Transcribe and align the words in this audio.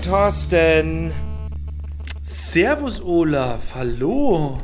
Moin, 0.00 0.12
Thorsten. 0.12 1.12
Servus, 2.22 3.02
Olaf. 3.02 3.74
Hallo. 3.74 4.56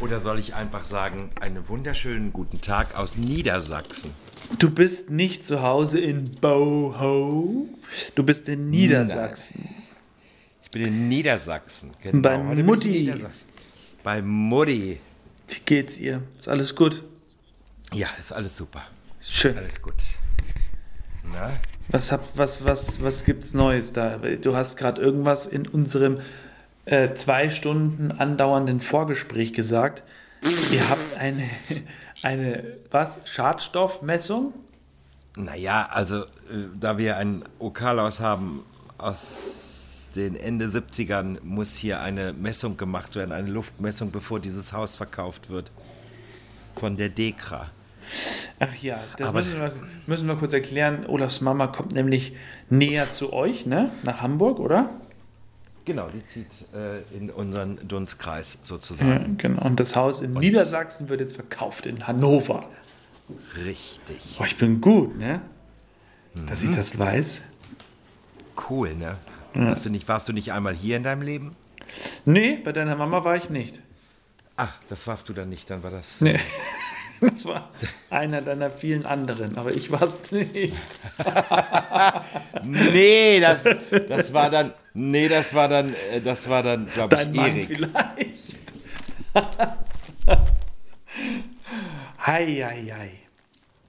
Oder 0.00 0.22
soll 0.22 0.38
ich 0.38 0.54
einfach 0.54 0.84
sagen, 0.84 1.30
einen 1.38 1.68
wunderschönen 1.68 2.32
guten 2.32 2.62
Tag 2.62 2.96
aus 2.96 3.16
Niedersachsen? 3.16 4.12
Du 4.58 4.70
bist 4.70 5.10
nicht 5.10 5.44
zu 5.44 5.62
Hause 5.62 6.00
in 6.00 6.30
Boho. 6.40 7.68
Du 8.14 8.22
bist 8.22 8.48
in 8.48 8.70
Niedersachsen. 8.70 9.68
Ich 10.62 10.70
bin 10.70 10.86
in 10.86 11.08
Niedersachsen. 11.08 11.90
Genau. 12.02 12.22
Bei 12.22 12.42
Heute 12.42 12.62
Mutti. 12.62 12.88
in 12.88 13.04
Niedersachsen. 13.04 13.46
Bei 14.02 14.22
Mutti. 14.22 15.00
Wie 15.48 15.60
geht's 15.66 15.98
ihr? 15.98 16.22
Ist 16.38 16.48
alles 16.48 16.74
gut? 16.74 17.02
Ja, 17.92 18.08
ist 18.18 18.32
alles 18.32 18.56
super. 18.56 18.82
Schön. 19.20 19.54
Alles 19.58 19.82
gut. 19.82 19.96
Na? 21.30 21.58
Was, 21.88 22.12
hab, 22.12 22.36
was, 22.36 22.64
was, 22.64 23.02
was 23.02 23.24
gibt's 23.24 23.54
Neues 23.54 23.92
da? 23.92 24.18
Du 24.18 24.56
hast 24.56 24.76
gerade 24.76 25.00
irgendwas 25.00 25.46
in 25.46 25.66
unserem 25.66 26.20
äh, 26.84 27.12
zwei 27.14 27.50
Stunden 27.50 28.12
andauernden 28.12 28.80
Vorgespräch 28.80 29.52
gesagt. 29.52 30.02
Ihr 30.72 30.88
habt 30.88 31.16
eine, 31.18 31.48
eine 32.22 32.76
was? 32.90 33.20
Schadstoffmessung? 33.24 34.54
Naja, 35.36 35.88
also, 35.90 36.22
äh, 36.22 36.26
da 36.78 36.98
wir 36.98 37.16
ein 37.16 37.44
Okalos 37.58 38.20
haben 38.20 38.64
aus 38.98 40.10
den 40.14 40.36
Ende 40.36 40.66
70ern, 40.66 41.38
muss 41.42 41.76
hier 41.76 42.00
eine 42.00 42.32
Messung 42.32 42.76
gemacht 42.76 43.16
werden, 43.16 43.32
eine 43.32 43.50
Luftmessung, 43.50 44.10
bevor 44.10 44.40
dieses 44.40 44.72
Haus 44.72 44.96
verkauft 44.96 45.48
wird. 45.48 45.72
Von 46.74 46.96
der 46.96 47.08
Dekra. 47.08 47.70
Ach 48.60 48.74
ja, 48.76 48.98
das 49.16 49.28
Aber- 49.28 49.38
müssen 49.40 49.60
wir, 49.60 49.72
müssen 50.06 50.28
wir 50.28 50.36
kurz 50.36 50.52
erklären. 50.52 51.06
Olafs 51.06 51.40
Mama 51.40 51.66
kommt 51.66 51.92
nämlich 51.92 52.34
näher 52.70 53.10
zu 53.12 53.32
euch, 53.32 53.66
ne? 53.66 53.90
Nach 54.02 54.20
Hamburg, 54.20 54.58
oder? 54.60 54.90
Genau, 55.84 56.08
die 56.14 56.24
zieht 56.28 56.46
äh, 56.74 57.00
in 57.16 57.28
unseren 57.30 57.78
Dunstkreis 57.88 58.54
Ja, 58.60 58.66
sozusagen. 58.66 59.36
genau. 59.36 59.64
Und 59.64 59.80
das 59.80 59.96
Haus 59.96 60.20
in 60.20 60.32
Niedersachsen 60.34 61.08
wird 61.08 61.20
jetzt 61.20 61.34
verkauft 61.34 61.86
in 61.86 62.06
Hannover. 62.06 62.68
Richtig. 63.64 64.36
Boah, 64.38 64.46
ich 64.46 64.56
bin 64.56 64.80
gut, 64.80 65.18
ne? 65.18 65.40
Dass 66.46 66.62
ich 66.62 66.70
das 66.74 66.98
weiß. 66.98 67.42
Cool, 68.70 68.94
ne? 68.94 69.16
Hast 69.54 69.84
du 69.84 69.90
nicht, 69.90 70.06
warst 70.08 70.28
du 70.28 70.32
nicht 70.32 70.52
einmal 70.52 70.74
hier 70.74 70.96
in 70.96 71.02
deinem 71.02 71.22
Leben? 71.22 71.56
Nee, 72.24 72.58
bei 72.62 72.72
deiner 72.72 72.94
Mama 72.96 73.24
war 73.24 73.36
ich 73.36 73.50
nicht. 73.50 73.80
Ach, 74.56 74.72
das 74.88 75.06
warst 75.06 75.28
du 75.28 75.32
dann 75.32 75.48
nicht, 75.48 75.68
dann 75.68 75.82
war 75.82 75.90
das. 75.90 76.20
Nee. 76.20 76.38
Das 77.22 77.44
war 77.46 77.70
einer 78.10 78.42
deiner 78.42 78.68
vielen 78.70 79.06
anderen, 79.06 79.56
aber 79.56 79.70
ich 79.74 79.90
war 79.90 80.02
es 80.02 80.30
nicht. 80.32 80.74
Nee, 82.64 83.40
das, 83.40 83.62
das 84.08 84.32
war 84.32 84.50
dann. 84.50 84.72
Nee, 84.94 85.28
das 85.28 85.54
war 85.54 85.68
dann, 85.68 85.94
äh, 86.12 86.20
das 86.20 86.48
war 86.48 86.62
dann, 86.62 86.86
glaube 86.92 87.16
ich, 87.20 87.34
Mann 87.36 87.56
Erik. 87.56 87.66
vielleicht. 87.68 88.56
Hei, 92.26 92.46
hei, 92.62 92.86
hei. 92.92 93.10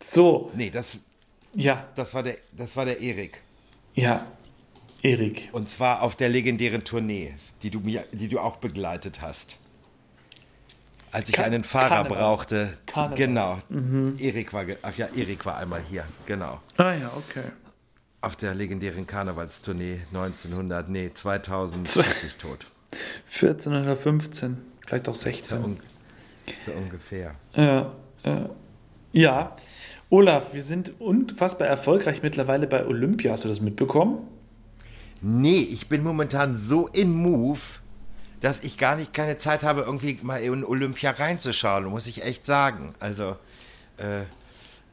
So, 0.07 0.51
Nee, 0.55 0.69
das, 0.69 0.97
ja, 1.55 1.85
das 1.95 2.13
war 2.13 2.23
der, 2.23 2.37
das 2.51 2.75
war 2.75 2.85
der 2.85 2.99
Erik. 2.99 3.41
ja, 3.95 4.25
Erik. 5.01 5.49
Und 5.51 5.69
zwar 5.69 6.01
auf 6.01 6.15
der 6.15 6.29
legendären 6.29 6.83
Tournee, 6.83 7.35
die 7.61 7.69
du 7.69 7.79
mir, 7.81 8.05
die 8.11 8.27
du 8.29 8.39
auch 8.39 8.57
begleitet 8.57 9.21
hast. 9.21 9.57
Als 11.13 11.29
ich 11.29 11.35
Ka- 11.35 11.43
einen 11.43 11.63
Fahrer 11.63 11.89
Karneval. 11.89 12.17
brauchte. 12.17 12.69
Karneval. 12.85 13.15
Genau. 13.17 13.59
Erik 14.17 14.51
war, 14.51 14.65
ach 14.81 14.97
ja, 14.97 15.07
Erik 15.15 15.45
war 15.45 15.57
einmal 15.57 15.81
hier, 15.89 16.03
genau. 16.25 16.59
Ah 16.77 16.93
ja, 16.93 17.11
okay. 17.15 17.43
Auf 18.19 18.35
der 18.35 18.55
legendären 18.55 19.05
Karnevalstournee 19.07 20.01
1900, 20.11 20.89
nee, 20.89 21.11
2000, 21.13 21.87
Zwei- 21.87 22.03
mich 22.23 22.35
tot. 22.37 22.65
14 23.27 23.73
oder 23.73 23.95
15, 23.95 24.57
vielleicht 24.85 25.07
auch 25.07 25.15
So, 25.15 25.23
16. 25.23 25.63
un 25.63 25.77
so 26.65 26.71
ungefähr. 26.71 27.35
Ja, 27.55 27.91
ja. 28.25 28.49
ja, 29.11 29.55
Olaf, 30.09 30.53
wir 30.53 30.61
sind 30.63 30.99
unfassbar 30.99 31.67
erfolgreich 31.67 32.21
mittlerweile 32.21 32.67
bei 32.67 32.85
Olympia. 32.85 33.31
Hast 33.31 33.45
du 33.45 33.49
das 33.49 33.61
mitbekommen? 33.61 34.27
Nee, 35.21 35.57
ich 35.59 35.87
bin 35.89 36.03
momentan 36.03 36.57
so 36.57 36.87
in 36.87 37.11
Move, 37.11 37.59
dass 38.43 38.59
ich 38.61 38.77
gar 38.77 38.97
nicht 38.97 39.13
keine 39.13 39.37
Zeit 39.37 39.63
habe, 39.63 39.81
irgendwie 39.81 40.19
mal 40.21 40.41
in 40.41 40.65
Olympia 40.65 41.11
reinzuschauen, 41.11 41.85
muss 41.85 42.07
ich 42.07 42.23
echt 42.23 42.45
sagen. 42.45 42.93
Also, 42.99 43.37
äh, 43.95 44.23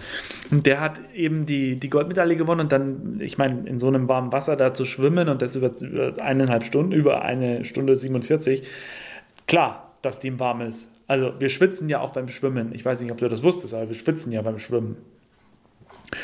Und 0.51 0.67
der 0.67 0.81
hat 0.81 1.01
eben 1.15 1.47
die, 1.47 1.79
die 1.79 1.91
Goldmedaille 1.91 2.37
gewonnen 2.37 2.61
und 2.61 2.73
dann, 2.73 3.21
ich 3.21 3.39
meine, 3.39 3.69
in 3.69 3.79
so 3.79 3.89
einem 3.89 4.09
warmen 4.09 4.33
Wasser 4.33 4.57
da 4.57 4.73
zu 4.73 4.85
schwimmen 4.85 5.29
und 5.29 5.43
das 5.43 5.57
über, 5.57 5.71
über 5.81 6.23
eineinhalb 6.23 6.65
Stunden, 6.65 6.93
über 6.93 7.23
eine 7.23 7.65
Stunde 7.65 7.97
47, 7.97 8.67
klar, 9.47 9.93
dass 10.03 10.19
dem 10.21 10.41
warm 10.41 10.63
ist. 10.63 10.89
Also 11.07 11.33
wir 11.39 11.49
schwitzen 11.49 11.89
ja 11.89 12.01
auch 12.01 12.11
beim 12.11 12.29
Schwimmen. 12.29 12.75
Ich 12.75 12.85
weiß 12.85 13.01
nicht, 13.01 13.11
ob 13.11 13.19
du 13.19 13.29
das 13.29 13.43
wusstest, 13.43 13.75
aber 13.75 13.89
wir 13.89 13.97
schwitzen 13.97 14.33
ja 14.33 14.43
beim 14.43 14.59
Schwimmen. 14.59 14.97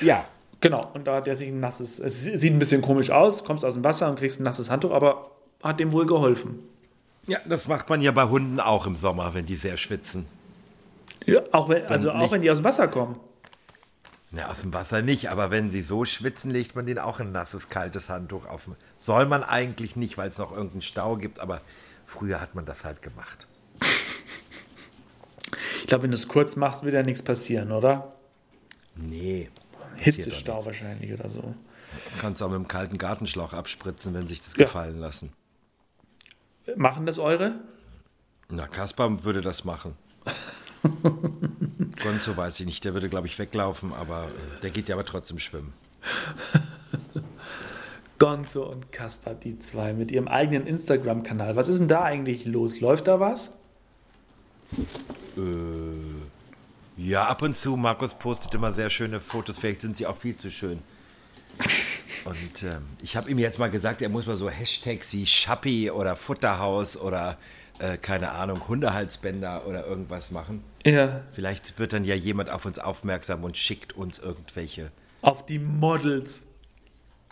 Ja, 0.01 0.25
Genau, 0.61 0.81
und 0.95 1.07
da 1.07 1.17
hat 1.17 1.27
er 1.27 1.37
sich 1.37 1.49
ein 1.49 1.61
nasses, 1.61 1.99
es 1.99 2.25
sieht 2.25 2.51
ein 2.51 2.59
bisschen 2.59 2.81
komisch 2.81 3.11
aus, 3.11 3.45
kommst 3.45 3.67
aus 3.67 3.75
dem 3.75 3.85
Wasser 3.85 4.09
und 4.09 4.19
kriegst 4.19 4.41
ein 4.41 4.45
nasses 4.45 4.71
Handtuch, 4.71 4.93
aber 4.93 5.31
hat 5.63 5.79
dem 5.79 5.93
wohl 5.93 6.07
geholfen. 6.07 6.61
Ja, 7.27 7.39
das 7.47 7.69
macht 7.69 7.89
man 7.89 8.01
ja 8.03 8.13
bei 8.13 8.25
Hunden 8.25 8.61
auch 8.61 8.87
im 8.87 8.97
Sommer, 8.97 9.35
wenn 9.35 9.47
die 9.47 9.57
sehr 9.57 9.77
schwitzen. 9.77 10.27
Ja, 11.25 11.41
auch 11.53 11.69
wenn, 11.69 11.87
also 11.87 12.11
auch 12.11 12.33
wenn 12.33 12.43
die 12.43 12.51
aus 12.51 12.59
dem 12.59 12.65
Wasser 12.65 12.89
kommen. 12.89 13.19
Na, 14.31 14.51
aus 14.51 14.61
dem 14.61 14.73
Wasser 14.75 15.01
nicht, 15.01 15.31
aber 15.31 15.51
wenn 15.51 15.71
sie 15.71 15.83
so 15.83 16.05
schwitzen, 16.05 16.51
legt 16.51 16.75
man 16.75 16.87
denen 16.87 16.99
auch 16.99 17.21
ein 17.21 17.31
nasses, 17.31 17.69
kaltes 17.69 18.11
Handtuch 18.11 18.47
auf. 18.47 18.69
Soll 18.99 19.27
man 19.27 19.43
eigentlich 19.45 19.97
nicht, 19.97 20.19
weil 20.19 20.29
es 20.31 20.39
noch 20.39 20.51
irgendeinen 20.53 20.83
Stau 20.83 21.17
gibt, 21.17 21.39
aber 21.39 21.61
früher 22.05 22.41
hat 22.41 22.55
man 22.55 22.67
das 22.67 22.85
halt 22.85 23.01
gemacht. 23.01 23.47
Ich 25.81 25.87
glaube, 25.87 26.05
wenn 26.05 26.11
du 26.11 26.17
es 26.17 26.29
kurz 26.29 26.57
machst, 26.57 26.83
wird 26.83 26.95
ja 26.95 27.03
nichts 27.03 27.23
passieren, 27.23 27.71
oder? 27.71 28.13
Nee. 28.97 29.51
Hitzestau 29.97 30.65
wahrscheinlich 30.65 31.13
oder 31.13 31.31
so. 31.31 31.55
Kannst 32.21 32.43
auch 32.43 32.49
mit 32.49 32.57
dem 32.57 32.69
kalten 32.69 32.99
Gartenschlauch 32.99 33.53
abspritzen, 33.53 34.15
wenn 34.15 34.27
sich 34.27 34.41
das 34.41 34.55
Ja. 34.57 34.65
gefallen 34.65 34.99
lassen. 34.99 35.33
Machen 36.77 37.07
das 37.07 37.19
eure? 37.19 37.61
Na, 38.49 38.67
Kaspar 38.67 39.25
würde 39.25 39.41
das 39.41 39.65
machen. 39.65 39.97
Gonzo 42.03 42.37
weiß 42.37 42.61
ich 42.61 42.67
nicht, 42.67 42.85
der 42.85 42.95
würde, 42.95 43.09
glaube 43.09 43.27
ich, 43.27 43.39
weglaufen, 43.39 43.93
aber 43.93 44.25
äh, 44.25 44.61
der 44.63 44.71
geht 44.71 44.89
ja 44.89 44.95
aber 44.95 45.05
trotzdem 45.05 45.39
schwimmen. 45.39 45.73
Gonzo 48.19 48.65
und 48.65 48.93
Kaspar, 48.93 49.35
die 49.35 49.59
zwei, 49.59 49.93
mit 49.93 50.11
ihrem 50.11 50.29
eigenen 50.29 50.67
Instagram-Kanal. 50.67 51.57
Was 51.57 51.69
ist 51.69 51.81
denn 51.81 51.89
da 51.89 52.03
eigentlich 52.03 52.45
los? 52.45 52.81
Läuft 52.81 53.09
da 53.09 53.21
was? 53.21 53.57
Ja, 56.97 57.27
ab 57.27 57.43
und 57.43 57.57
zu. 57.57 57.77
Markus 57.77 58.15
postet 58.15 58.55
immer 58.55 58.73
sehr 58.73 58.89
schöne 58.89 59.21
Fotos. 59.21 59.59
Vielleicht 59.59 59.81
sind 59.81 59.97
sie 59.97 60.07
auch 60.07 60.17
viel 60.17 60.37
zu 60.37 60.51
schön. 60.51 60.81
Und 62.25 62.63
ähm, 62.63 62.83
ich 63.03 63.17
habe 63.17 63.31
ihm 63.31 63.39
jetzt 63.39 63.59
mal 63.59 63.71
gesagt, 63.71 64.03
er 64.03 64.09
muss 64.09 64.27
mal 64.27 64.37
so 64.37 64.49
Hashtags 64.49 65.13
wie 65.13 65.27
Schappi 65.27 65.91
oder 65.91 66.17
Futterhaus 66.17 66.97
oder 66.97 67.39
äh, 67.79 67.97
keine 67.97 68.31
Ahnung, 68.33 68.69
Hundehalsbänder 68.69 69.67
oder 69.67 69.87
irgendwas 69.87 70.31
machen. 70.31 70.65
Ja. 70.85 71.23
Vielleicht 71.33 71.79
wird 71.79 71.93
dann 71.93 72.05
ja 72.05 72.15
jemand 72.15 72.51
auf 72.51 72.65
uns 72.65 72.79
aufmerksam 72.79 73.45
und 73.45 73.57
schickt 73.57 73.95
uns 73.95 74.19
irgendwelche. 74.19 74.91
Auf 75.23 75.45
die 75.45 75.59
Models. 75.59 76.45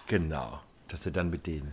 Genau. 0.06 0.60
Dass 0.88 1.04
wir 1.04 1.12
dann 1.12 1.30
mit 1.30 1.46
denen, 1.46 1.72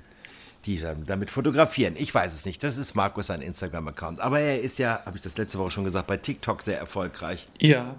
die 0.66 0.80
dann 0.80 1.06
damit 1.06 1.30
fotografieren. 1.30 1.96
Ich 1.98 2.14
weiß 2.14 2.34
es 2.34 2.46
nicht. 2.46 2.64
Das 2.64 2.78
ist 2.78 2.96
Markus 2.96 3.28
sein 3.28 3.42
Instagram-Account. 3.42 4.22
Aber 4.22 4.40
er 4.40 4.62
ist 4.62 4.78
ja, 4.78 5.02
habe 5.06 5.18
ich 5.18 5.24
das 5.24 5.38
letzte 5.38 5.60
Woche 5.60 5.72
schon 5.72 5.84
gesagt, 5.84 6.08
bei 6.08 6.18
TikTok 6.18 6.62
sehr 6.62 6.78
erfolgreich. 6.78 7.48
Ja. 7.60 7.96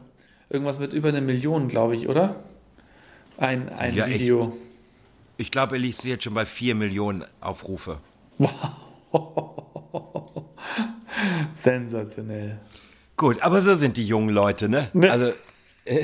Irgendwas 0.48 0.78
mit 0.78 0.92
über 0.92 1.08
eine 1.08 1.20
Million, 1.20 1.68
glaube 1.68 1.94
ich, 1.94 2.08
oder? 2.08 2.36
ein, 3.40 3.68
ein 3.70 3.94
Ja, 3.94 4.06
echt. 4.06 4.30
Ich 5.40 5.50
glaube, 5.50 5.76
er 5.76 5.78
liegt 5.80 6.04
jetzt 6.04 6.24
schon 6.24 6.34
bei 6.34 6.44
4 6.44 6.74
Millionen 6.74 7.24
Aufrufe. 7.40 7.98
Sensationell. 11.54 12.58
Gut, 13.16 13.40
aber 13.40 13.62
so 13.62 13.74
sind 13.76 13.96
die 13.96 14.06
jungen 14.06 14.28
Leute, 14.30 14.68
ne? 14.68 14.88
Ne. 14.92 15.10
Also, 15.10 15.32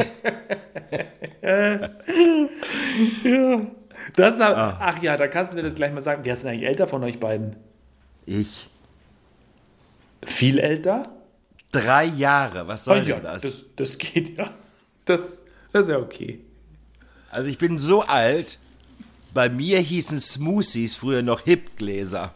Das 4.16 4.34
ist, 4.36 4.40
aber- 4.40 4.56
Ah. 4.56 4.78
Ach 4.80 5.02
ja, 5.02 5.16
da 5.16 5.28
kannst 5.28 5.52
du 5.52 5.56
mir 5.56 5.62
das 5.62 5.74
gleich 5.74 5.92
mal 5.92 6.02
sagen. 6.02 6.22
Wer 6.24 6.32
ist 6.34 6.44
denn 6.44 6.52
eigentlich 6.52 6.66
älter 6.68 6.86
von 6.88 7.02
euch 7.04 7.18
beiden? 7.20 7.56
ich. 8.24 8.68
Viel 10.24 10.58
älter? 10.58 11.02
Drei 11.72 12.04
Jahre, 12.06 12.66
was 12.66 12.84
soll 12.84 12.98
Ah, 13.00 13.02
ja, 13.02 13.14
denn 13.16 13.24
das? 13.24 13.42
das, 13.42 13.64
das 13.76 13.98
geht 13.98 14.36
ja. 14.36 14.50
Das, 15.04 15.40
das 15.72 15.82
ist 15.84 15.88
ja 15.90 15.98
okay. 15.98 16.40
Also 17.30 17.48
ich 17.48 17.58
bin 17.58 17.78
so 17.78 18.00
alt, 18.02 18.58
bei 19.36 19.50
mir 19.50 19.80
hießen 19.80 20.18
Smoothies 20.18 20.94
früher 20.94 21.20
noch 21.20 21.42
Hipgläser. 21.42 22.32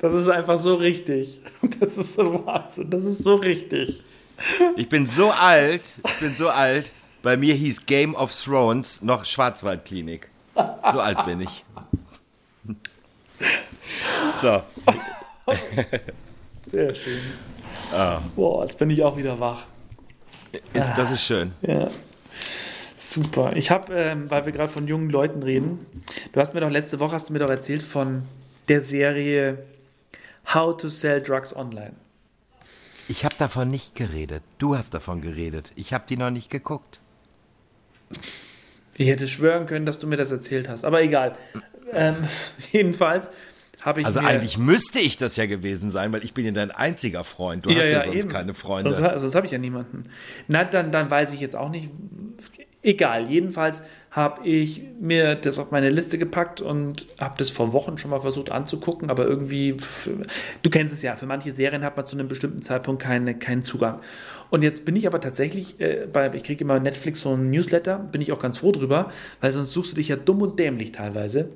Das 0.00 0.14
ist 0.14 0.26
einfach 0.26 0.58
so 0.58 0.74
richtig. 0.74 1.38
Das 1.78 1.96
ist 1.96 2.16
so 2.16 2.44
Wahnsinn. 2.44 2.90
Das 2.90 3.04
ist 3.04 3.22
so 3.22 3.36
richtig. 3.36 4.02
Ich 4.74 4.88
bin 4.88 5.06
so 5.06 5.30
alt, 5.30 5.84
ich 6.04 6.18
bin 6.18 6.34
so 6.34 6.48
alt, 6.48 6.90
bei 7.22 7.36
mir 7.36 7.54
hieß 7.54 7.86
Game 7.86 8.16
of 8.16 8.34
Thrones 8.34 9.00
noch 9.00 9.24
Schwarzwaldklinik. 9.24 10.28
So 10.56 10.98
alt 10.98 11.24
bin 11.24 11.42
ich. 11.42 11.64
So, 14.42 14.62
Sehr 16.70 16.94
schön. 16.94 17.20
Ah. 17.92 18.20
Boah, 18.36 18.64
jetzt 18.64 18.78
bin 18.78 18.90
ich 18.90 19.02
auch 19.02 19.16
wieder 19.16 19.38
wach. 19.40 19.66
das 20.72 21.10
ist 21.10 21.24
schön. 21.24 21.52
Ja. 21.62 21.88
Super. 22.96 23.56
Ich 23.56 23.70
habe, 23.70 23.92
ähm, 23.94 24.30
weil 24.30 24.46
wir 24.46 24.52
gerade 24.52 24.72
von 24.72 24.86
jungen 24.86 25.10
Leuten 25.10 25.42
reden, 25.42 25.84
du 26.32 26.40
hast 26.40 26.54
mir 26.54 26.60
doch 26.60 26.70
letzte 26.70 27.00
Woche 27.00 27.12
hast 27.12 27.28
du 27.28 27.32
mir 27.32 27.40
doch 27.40 27.50
erzählt 27.50 27.82
von 27.82 28.22
der 28.68 28.84
Serie 28.84 29.64
How 30.54 30.76
to 30.76 30.88
Sell 30.88 31.20
Drugs 31.20 31.54
Online. 31.54 31.92
Ich 33.08 33.24
habe 33.24 33.34
davon 33.36 33.66
nicht 33.66 33.96
geredet. 33.96 34.44
Du 34.58 34.76
hast 34.76 34.94
davon 34.94 35.20
geredet. 35.20 35.72
Ich 35.74 35.92
habe 35.92 36.04
die 36.08 36.16
noch 36.16 36.30
nicht 36.30 36.50
geguckt. 36.50 37.00
Ich 38.94 39.08
hätte 39.08 39.26
schwören 39.26 39.66
können, 39.66 39.86
dass 39.86 39.98
du 39.98 40.06
mir 40.06 40.16
das 40.16 40.30
erzählt 40.30 40.68
hast, 40.68 40.84
aber 40.84 41.02
egal. 41.02 41.34
Ähm, 41.92 42.28
jedenfalls 42.72 43.28
habe 43.82 44.00
ich 44.00 44.06
Also 44.06 44.20
eigentlich 44.20 44.58
müsste 44.58 44.98
ich 44.98 45.16
das 45.16 45.36
ja 45.36 45.46
gewesen 45.46 45.90
sein, 45.90 46.12
weil 46.12 46.24
ich 46.24 46.34
bin 46.34 46.44
ja 46.44 46.52
dein 46.52 46.70
einziger 46.70 47.24
Freund. 47.24 47.66
Du 47.66 47.70
Ja, 47.70 47.78
hast 47.78 47.90
ja, 47.90 47.98
ja, 47.98 48.04
sonst 48.04 48.16
eben. 48.16 48.28
keine 48.28 48.54
Freunde. 48.54 48.92
Sonst, 48.92 49.20
sonst 49.20 49.34
habe 49.34 49.46
ich 49.46 49.52
ja 49.52 49.58
niemanden. 49.58 50.04
Na, 50.48 50.64
dann, 50.64 50.92
dann 50.92 51.10
weiß 51.10 51.32
ich 51.32 51.40
jetzt 51.40 51.56
auch 51.56 51.70
nicht. 51.70 51.90
Egal, 52.82 53.28
jedenfalls 53.30 53.82
habe 54.10 54.46
ich 54.46 54.82
mir 54.98 55.34
das 55.34 55.58
auf 55.58 55.70
meine 55.70 55.90
Liste 55.90 56.18
gepackt 56.18 56.60
und 56.60 57.06
habe 57.20 57.34
das 57.38 57.50
vor 57.50 57.72
Wochen 57.72 57.96
schon 57.98 58.10
mal 58.10 58.20
versucht 58.20 58.50
anzugucken, 58.50 59.08
aber 59.10 59.26
irgendwie, 59.26 59.76
du 60.62 60.70
kennst 60.70 60.92
es 60.92 61.02
ja, 61.02 61.14
für 61.14 61.26
manche 61.26 61.52
Serien 61.52 61.84
hat 61.84 61.96
man 61.96 62.06
zu 62.06 62.16
einem 62.16 62.26
bestimmten 62.26 62.60
Zeitpunkt 62.62 63.02
keine, 63.02 63.38
keinen 63.38 63.62
Zugang. 63.62 64.00
Und 64.48 64.62
jetzt 64.62 64.84
bin 64.84 64.96
ich 64.96 65.06
aber 65.06 65.20
tatsächlich, 65.20 65.78
äh, 65.80 66.08
bei, 66.12 66.32
ich 66.34 66.42
kriege 66.42 66.64
immer 66.64 66.80
Netflix 66.80 67.20
so 67.20 67.34
ein 67.34 67.50
Newsletter, 67.50 67.98
bin 67.98 68.20
ich 68.20 68.32
auch 68.32 68.40
ganz 68.40 68.58
froh 68.58 68.72
drüber, 68.72 69.12
weil 69.40 69.52
sonst 69.52 69.72
suchst 69.72 69.92
du 69.92 69.96
dich 69.96 70.08
ja 70.08 70.16
dumm 70.16 70.42
und 70.42 70.58
dämlich 70.58 70.90
teilweise 70.90 71.50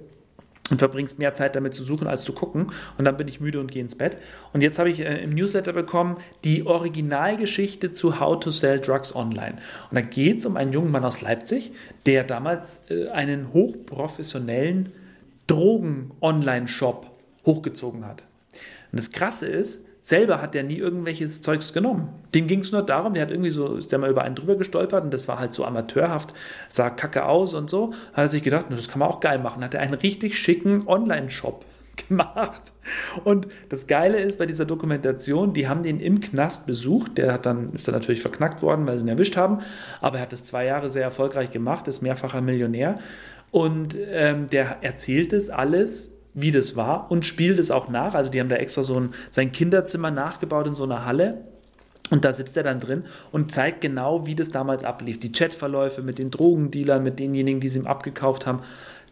und 0.71 0.79
verbringst 0.79 1.19
mehr 1.19 1.35
Zeit 1.35 1.57
damit 1.57 1.75
zu 1.75 1.85
suchen 1.85 2.07
als 2.07 2.25
zu 2.25 2.33
gucken. 2.33 2.73
Und 2.97 3.05
dann 3.05 3.17
bin 3.17 3.29
ich 3.29 3.41
müde 3.41 3.61
und 3.61 3.71
gehe 3.71 3.83
ins 3.83 3.95
Bett. 3.95 4.17
Und 4.53 4.63
jetzt 4.63 4.79
habe 4.79 4.89
ich 4.89 5.01
äh, 5.01 5.23
im 5.23 5.31
Newsletter 5.31 5.73
bekommen 5.73 6.17
die 6.43 6.67
Originalgeschichte 6.67 7.93
zu 7.93 8.19
How 8.19 8.41
to 8.41 8.51
Sell 8.51 8.81
Drugs 8.81 9.15
Online. 9.15 9.57
Und 9.91 9.95
da 9.95 10.01
geht 10.01 10.41
es 10.41 10.47
um 10.47 10.57
einen 10.57 10.73
jungen 10.73 10.91
Mann 10.91 11.05
aus 11.05 11.21
Leipzig, 11.21 11.73
der 12.07 12.25
damals 12.25 12.81
äh, 12.89 13.09
einen 13.09 13.53
hochprofessionellen 13.53 14.93
Drogen-Online-Shop 15.47 17.11
hochgezogen 17.45 18.07
hat. 18.07 18.23
Und 18.91 18.99
das 18.99 19.13
Krasse 19.13 19.47
ist, 19.47 19.83
selber 20.05 20.43
hat 20.43 20.53
der 20.53 20.65
nie 20.65 20.77
irgendwelches 20.77 21.41
Zeugs 21.41 21.73
genommen. 21.73 22.11
Dem 22.35 22.47
ging 22.47 22.61
es 22.61 22.73
nur 22.73 22.83
darum, 22.83 23.15
der 23.15 23.23
hat 23.23 23.31
irgendwie 23.31 23.49
so, 23.49 23.77
ist 23.77 23.91
der 23.91 23.99
mal 23.99 24.11
über 24.11 24.21
einen 24.21 24.35
drüber 24.35 24.55
gestolpert 24.55 25.03
und 25.03 25.15
das 25.15 25.29
war 25.29 25.39
halt 25.39 25.55
so 25.55 25.65
amateurhaft, 25.65 26.35
sah 26.69 26.91
kacke 26.91 27.25
aus 27.25 27.55
und 27.55 27.71
so. 27.71 27.95
Hat 28.13 28.25
er 28.25 28.29
sich 28.29 28.43
gedacht, 28.43 28.67
das 28.69 28.89
kann 28.89 28.99
man 28.99 29.09
auch 29.09 29.21
geil 29.21 29.39
machen. 29.39 29.65
Hat 29.65 29.73
er 29.73 29.81
einen 29.81 29.95
richtig 29.95 30.39
schicken 30.39 30.87
Online-Shop 30.87 31.65
gemacht. 32.09 32.75
Und 33.25 33.49
das 33.71 33.87
Geile 33.87 34.21
ist 34.21 34.37
bei 34.37 34.45
dieser 34.45 34.67
Dokumentation, 34.67 35.55
die 35.55 35.69
haben 35.69 35.83
den 35.83 35.99
im 36.01 36.21
Knast 36.21 36.67
besucht. 36.67 37.17
Der 37.17 37.33
hat 37.33 37.47
dann, 37.47 37.73
ist 37.73 37.89
dann 37.89 37.95
natürlich 37.95 38.21
verknackt 38.21 38.61
worden, 38.61 38.87
weil 38.87 38.99
sie 38.99 39.07
ihn 39.07 39.09
erwischt 39.09 39.39
haben. 39.39 39.61
Aber 40.03 40.19
er 40.19 40.23
hat 40.25 40.35
es 40.35 40.45
zwei 40.45 40.67
Jahre 40.67 40.91
sehr 40.91 41.05
erfolgreich 41.05 41.51
gemacht, 41.51 41.89
ist 41.89 42.03
mehrfacher 42.03 42.43
Millionär. 42.43 42.99
Und 43.51 43.97
ähm, 44.11 44.51
der 44.51 44.83
erzählt 44.83 45.33
es 45.33 45.49
alles, 45.49 46.14
wie 46.35 46.51
das 46.51 46.77
war 46.77 47.11
und 47.11 47.25
spielt 47.25 47.59
es 47.59 47.71
auch 47.71 47.89
nach. 47.89 48.15
Also 48.15 48.31
die 48.31 48.41
haben 48.41 48.49
da 48.49 48.57
extra 48.57 48.83
so 48.83 48.99
ein, 48.99 49.15
sein 49.31 49.53
Kinderzimmer 49.53 50.11
nachgebaut 50.11 50.67
in 50.67 50.75
so 50.75 50.85
einer 50.85 51.05
Halle. 51.05 51.45
Und 52.11 52.25
da 52.27 52.33
sitzt 52.35 52.57
er 52.57 52.63
dann 52.63 52.81
drin 52.81 53.05
und 53.33 53.51
zeigt 53.51 53.81
genau, 53.81 54.27
wie 54.27 54.35
das 54.35 54.51
damals 54.51 54.85
ablief. 54.85 55.19
Die 55.21 55.33
Chatverläufe 55.33 56.03
mit 56.03 56.19
den 56.19 56.31
Drogendealern, 56.31 57.03
mit 57.03 57.19
denjenigen, 57.19 57.61
die 57.61 57.69
sie 57.71 57.79
ihm 57.79 57.87
abgekauft 57.87 58.47
haben. 58.47 58.61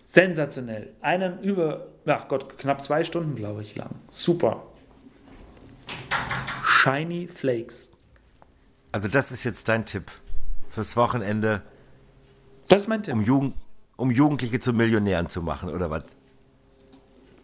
Sensationell. 0.05 0.91
Einen 1.01 1.41
über, 1.41 1.87
ach 2.05 2.29
Gott, 2.29 2.59
knapp 2.59 2.83
zwei 2.83 3.03
Stunden, 3.03 3.35
glaube 3.35 3.63
ich, 3.63 3.77
lang. 3.77 3.91
Super. 4.11 4.63
Shiny 6.65 7.29
Flakes. 7.29 7.91
Also 8.91 9.09
das 9.09 9.33
ist 9.33 9.45
jetzt 9.45 9.69
dein 9.69 9.87
Tipp 9.87 10.11
fürs 10.69 10.97
Wochenende, 10.97 11.63
Das 12.69 12.83
ist 12.83 12.89
mein 12.89 13.03
Tipp. 13.03 13.15
um, 13.15 13.23
Jugend, 13.23 13.55
um 13.97 14.11
Jugendliche 14.11 14.61
zu 14.61 14.73
Millionären 14.75 15.29
zu 15.29 15.41
machen, 15.43 15.71
oder 15.71 15.91
was? 15.91 16.05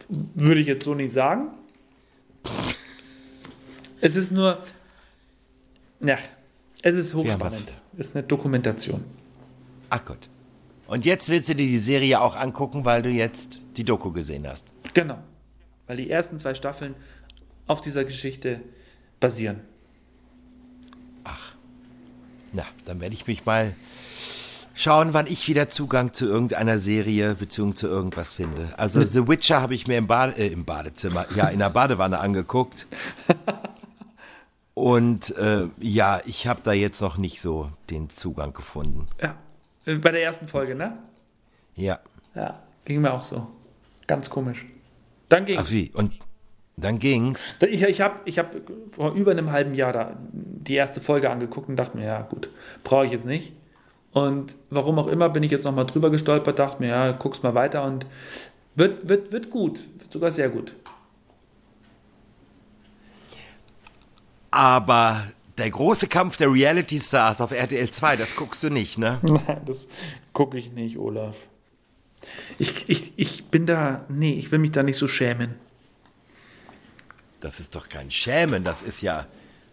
Würde 0.09 0.61
ich 0.61 0.67
jetzt 0.67 0.83
so 0.83 0.95
nicht 0.95 1.13
sagen. 1.13 1.49
Es 4.01 4.15
ist 4.15 4.31
nur, 4.31 4.61
ja, 6.01 6.17
es 6.81 6.95
ist 6.95 7.13
hochspannend. 7.13 7.79
ist 7.97 8.15
eine 8.15 8.25
Dokumentation. 8.25 9.03
Ach 9.89 10.03
Gott. 10.05 10.29
Und 10.87 11.05
jetzt 11.05 11.29
willst 11.29 11.49
du 11.49 11.55
dir 11.55 11.67
die 11.67 11.77
Serie 11.77 12.19
auch 12.21 12.35
angucken, 12.35 12.85
weil 12.85 13.01
du 13.01 13.09
jetzt 13.09 13.61
die 13.77 13.83
Doku 13.83 14.11
gesehen 14.11 14.47
hast. 14.47 14.65
Genau. 14.93 15.19
Weil 15.85 15.97
die 15.97 16.09
ersten 16.09 16.39
zwei 16.39 16.55
Staffeln 16.55 16.95
auf 17.67 17.81
dieser 17.81 18.05
Geschichte 18.05 18.61
basieren. 19.19 19.61
Na, 22.51 22.65
dann 22.85 22.99
werde 22.99 23.13
ich 23.13 23.27
mich 23.27 23.45
mal 23.45 23.75
schauen, 24.79 25.13
wann 25.13 25.27
ich 25.27 25.47
wieder 25.47 25.67
Zugang 25.69 26.13
zu 26.13 26.25
irgendeiner 26.25 26.79
Serie 26.79 27.35
bzw. 27.35 27.73
zu 27.73 27.87
irgendwas 27.87 28.33
finde. 28.33 28.69
Also 28.77 29.01
The 29.01 29.27
Witcher 29.27 29.61
habe 29.61 29.75
ich 29.75 29.87
mir 29.87 29.97
im, 29.97 30.07
Bade, 30.07 30.37
äh, 30.37 30.47
im 30.47 30.63
Badezimmer, 30.65 31.25
ja, 31.35 31.49
in 31.49 31.59
der 31.59 31.69
Badewanne 31.69 32.19
angeguckt. 32.19 32.87
Und 34.73 35.35
äh, 35.37 35.67
ja, 35.79 36.21
ich 36.25 36.47
habe 36.47 36.61
da 36.63 36.71
jetzt 36.71 37.01
noch 37.01 37.17
nicht 37.17 37.41
so 37.41 37.69
den 37.89 38.09
Zugang 38.09 38.53
gefunden. 38.53 39.05
Ja. 39.21 39.35
Bei 39.85 40.11
der 40.11 40.23
ersten 40.23 40.47
Folge, 40.47 40.75
ne? 40.75 40.97
Ja. 41.75 41.99
Ja. 42.35 42.59
Ging 42.85 43.01
mir 43.01 43.13
auch 43.13 43.23
so. 43.23 43.47
Ganz 44.07 44.29
komisch. 44.29 44.65
Dann 45.27 45.45
ging 45.45 45.59
Ach 45.59 45.69
wie, 45.69 45.91
und 45.93 46.13
dann 46.77 46.99
ging's. 46.99 47.55
Ich, 47.67 47.81
ich 47.81 48.01
habe 48.01 48.21
ich 48.25 48.39
hab 48.39 48.55
vor 48.89 49.13
über 49.13 49.31
einem 49.31 49.51
halben 49.51 49.73
Jahr 49.73 49.91
da 49.91 50.17
die 50.31 50.75
erste 50.75 51.01
Folge 51.01 51.29
angeguckt 51.29 51.67
und 51.67 51.75
dachte 51.75 51.97
mir, 51.97 52.05
ja 52.05 52.21
gut, 52.21 52.49
brauche 52.83 53.05
ich 53.05 53.11
jetzt 53.11 53.25
nicht. 53.25 53.53
Und 54.11 54.55
warum 54.69 54.97
auch 54.99 55.07
immer 55.07 55.29
bin 55.29 55.43
ich 55.43 55.51
jetzt 55.51 55.65
nochmal 55.65 55.85
drüber 55.85 56.09
gestolpert, 56.09 56.57
dachte 56.57 56.81
mir, 56.81 56.89
ja, 56.89 57.11
guck's 57.11 57.43
mal 57.43 57.53
weiter 57.53 57.83
und 57.83 58.05
wird, 58.75 59.07
wird, 59.07 59.31
wird 59.31 59.49
gut, 59.49 59.87
wird 59.99 60.11
sogar 60.11 60.31
sehr 60.31 60.49
gut. 60.49 60.73
Aber 64.51 65.27
der 65.59 65.69
große 65.69 66.07
Kampf 66.07 66.37
der 66.37 66.51
Reality 66.51 66.99
Stars 66.99 67.41
auf 67.41 67.51
RTL 67.51 67.89
2, 67.89 68.15
das 68.15 68.35
guckst 68.35 68.63
du 68.63 68.69
nicht, 68.69 68.97
ne? 68.97 69.19
Nein, 69.23 69.61
das 69.65 69.87
gucke 70.33 70.57
ich 70.57 70.71
nicht, 70.71 70.97
Olaf. 70.97 71.35
Ich, 72.57 72.89
ich, 72.89 73.13
ich 73.15 73.45
bin 73.45 73.65
da, 73.65 74.05
nee, 74.09 74.33
ich 74.33 74.51
will 74.51 74.59
mich 74.59 74.71
da 74.71 74.83
nicht 74.83 74.97
so 74.97 75.07
schämen. 75.07 75.55
Das 77.41 77.59
ist 77.59 77.75
doch 77.75 77.87
kein 77.87 78.11
Schämen, 78.11 78.63
das 78.63 78.81
ist 78.81 79.01
ja, 79.01 79.27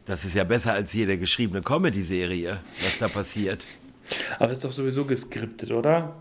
das 0.05 0.25
ist 0.25 0.35
ja 0.35 0.45
besser 0.45 0.73
als 0.73 0.93
jede 0.93 1.19
geschriebene 1.19 1.63
Comedy-Serie, 1.63 2.61
was 2.83 2.99
da 2.99 3.09
passiert. 3.09 3.67
Aber 4.39 4.53
ist 4.53 4.65
doch 4.65 4.73
sowieso 4.73 5.05
geskriptet, 5.05 5.71
oder? 5.73 6.15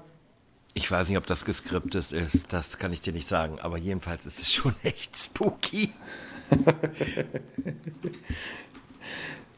Ich 0.74 0.89
weiß 0.92 1.08
nicht, 1.08 1.18
ob 1.18 1.25
das 1.25 1.46
geskriptet 1.46 2.12
ist, 2.12 2.46
das 2.50 2.77
kann 2.77 2.92
ich 2.92 3.00
dir 3.01 3.13
nicht 3.13 3.27
sagen, 3.27 3.60
aber 3.62 3.77
jedenfalls 3.77 4.25
ist 4.25 4.39
es 4.39 4.51
schon 4.54 4.75
echt 4.84 5.18
spooky. 5.18 5.92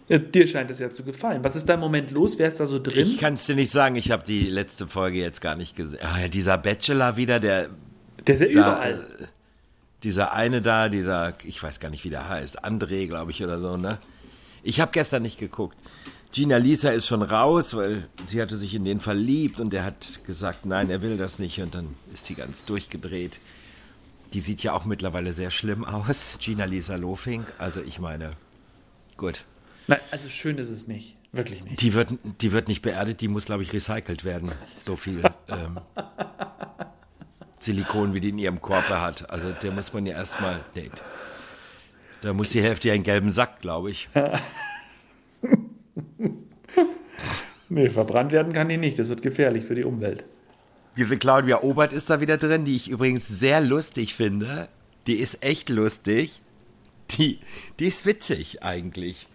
Dir 0.10 0.48
scheint 0.48 0.72
es 0.72 0.80
ja 0.80 0.90
zu 0.90 1.04
gefallen. 1.04 1.44
Was 1.44 1.58
ist 1.58 1.68
da 1.68 1.74
im 1.74 1.82
Moment 1.82 2.12
los? 2.12 2.40
Wer 2.40 2.48
ist 2.48 2.62
da 2.62 2.66
so 2.66 2.80
drin? 2.80 3.06
Ich 3.06 3.18
kann 3.18 3.34
es 3.34 3.46
dir 3.46 3.56
nicht 3.56 3.72
sagen, 3.72 3.98
ich 3.98 4.10
habe 4.10 4.24
die 4.26 4.46
letzte 4.46 4.88
Folge 4.88 5.18
jetzt 5.20 5.42
gar 5.42 5.56
nicht 5.56 5.76
gesehen. 5.76 6.00
Ah, 6.02 6.22
ja, 6.22 6.28
dieser 6.30 6.58
Bachelor 6.58 7.18
wieder, 7.18 7.42
der 7.42 7.68
Der 8.26 8.36
ist 8.36 8.42
ja 8.42 8.48
da, 8.48 8.54
überall. 8.54 8.94
äh, 9.20 9.26
dieser 10.04 10.32
eine 10.32 10.62
da, 10.62 10.88
dieser, 10.88 11.34
ich 11.44 11.62
weiß 11.62 11.82
gar 11.82 11.90
nicht, 11.90 12.06
wie 12.06 12.10
der 12.10 12.30
heißt, 12.30 12.64
André, 12.64 13.08
glaube 13.08 13.32
ich, 13.32 13.44
oder 13.44 13.60
so, 13.60 13.76
ne? 13.76 13.98
Ich 14.64 14.80
habe 14.80 14.92
gestern 14.94 15.24
nicht 15.24 15.40
geguckt. 15.40 15.78
Gina 16.38 16.58
Lisa 16.58 16.92
ist 16.92 17.08
schon 17.08 17.24
raus, 17.24 17.76
weil 17.76 18.08
sie 18.28 18.40
hatte 18.40 18.58
sich 18.58 18.76
in 18.76 18.86
den 18.86 19.00
verliebt 19.00 19.60
und 19.60 19.74
der 19.74 19.84
hat 19.84 20.20
gesagt, 20.28 20.68
nein, 20.68 20.92
er 20.92 21.02
will 21.02 21.18
das 21.18 21.40
nicht 21.40 21.60
und 21.62 21.74
dann 21.74 21.96
ist 22.14 22.28
sie 22.28 22.36
ganz 22.36 22.64
durchgedreht. 22.64 23.40
Die 24.34 24.42
sieht 24.42 24.62
ja 24.62 24.74
auch 24.74 24.86
mittlerweile 24.86 25.34
sehr 25.34 25.50
schlimm 25.50 25.84
aus, 25.84 26.38
Gina 26.40 26.66
Lisa 26.66 26.96
Lofink. 26.96 27.52
Also 27.58 27.82
ich 27.82 27.98
meine, 27.98 28.34
gut. 29.16 29.46
Nein, 29.88 30.00
also 30.12 30.30
schön 30.30 30.60
ist 30.60 30.70
es 30.70 30.86
nicht. 30.86 31.18
Wirklich 31.32 31.64
nicht. 31.64 31.82
Die 31.82 31.96
wird, 31.96 32.14
die 32.40 32.52
wird 32.52 32.68
nicht 32.68 32.84
beerdigt, 32.84 33.20
die 33.22 33.30
muss, 33.30 33.46
glaube 33.46 33.64
ich, 33.64 33.74
recycelt 33.74 34.24
werden. 34.24 34.52
So 34.84 34.96
viel 34.96 35.24
ähm, 35.48 35.80
Silikon, 37.60 38.14
wie 38.14 38.20
die 38.20 38.30
in 38.30 38.38
ihrem 38.38 38.62
Körper 38.62 39.02
hat. 39.02 39.28
Also 39.32 39.54
der 39.54 39.72
muss 39.72 39.92
man 39.92 40.06
ja 40.06 40.14
erstmal. 40.14 40.64
Nee, 40.76 40.92
da 42.22 42.32
muss 42.34 42.52
die 42.52 42.62
Hälfte 42.62 42.90
ja 42.90 42.94
in 42.94 43.02
gelben 43.02 43.32
Sack, 43.32 43.60
glaube 43.60 43.90
ich. 43.90 44.08
nee, 47.70 47.90
verbrannt 47.90 48.32
werden 48.32 48.54
kann 48.54 48.70
die 48.70 48.78
nicht. 48.78 49.00
Das 49.00 49.10
wird 49.10 49.22
gefährlich 49.22 49.66
für 49.66 49.76
die 49.76 49.84
Umwelt. 49.84 50.24
Diese 50.96 51.18
Claudia 51.18 51.62
Obert 51.62 51.94
ist 51.94 52.10
da 52.10 52.22
wieder 52.22 52.38
drin, 52.38 52.66
die 52.66 52.76
ich 52.76 52.90
übrigens 52.90 53.28
sehr 53.28 53.62
lustig 53.62 54.16
finde. 54.16 54.68
Die 55.06 55.18
ist 55.18 55.44
echt 55.44 55.70
lustig. 55.70 56.42
Die, 57.12 57.40
die 57.80 57.86
ist 57.86 58.06
witzig 58.06 58.64
eigentlich. 58.64 59.28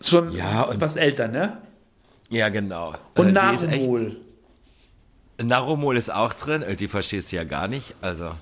Schon 0.00 0.30
ja, 0.32 0.62
und, 0.62 0.76
etwas 0.76 0.96
älter, 0.96 1.28
ne? 1.28 1.58
Ja, 2.28 2.48
genau. 2.50 2.94
Und 3.16 3.28
äh, 3.28 3.32
Narumol. 3.32 4.16
Narumol 5.42 5.96
ist 5.96 6.12
auch 6.12 6.32
drin. 6.34 6.62
Äh, 6.62 6.76
die 6.76 6.88
verstehst 6.88 7.32
du 7.32 7.36
ja 7.36 7.44
gar 7.44 7.66
nicht. 7.66 7.94
Also, 8.00 8.32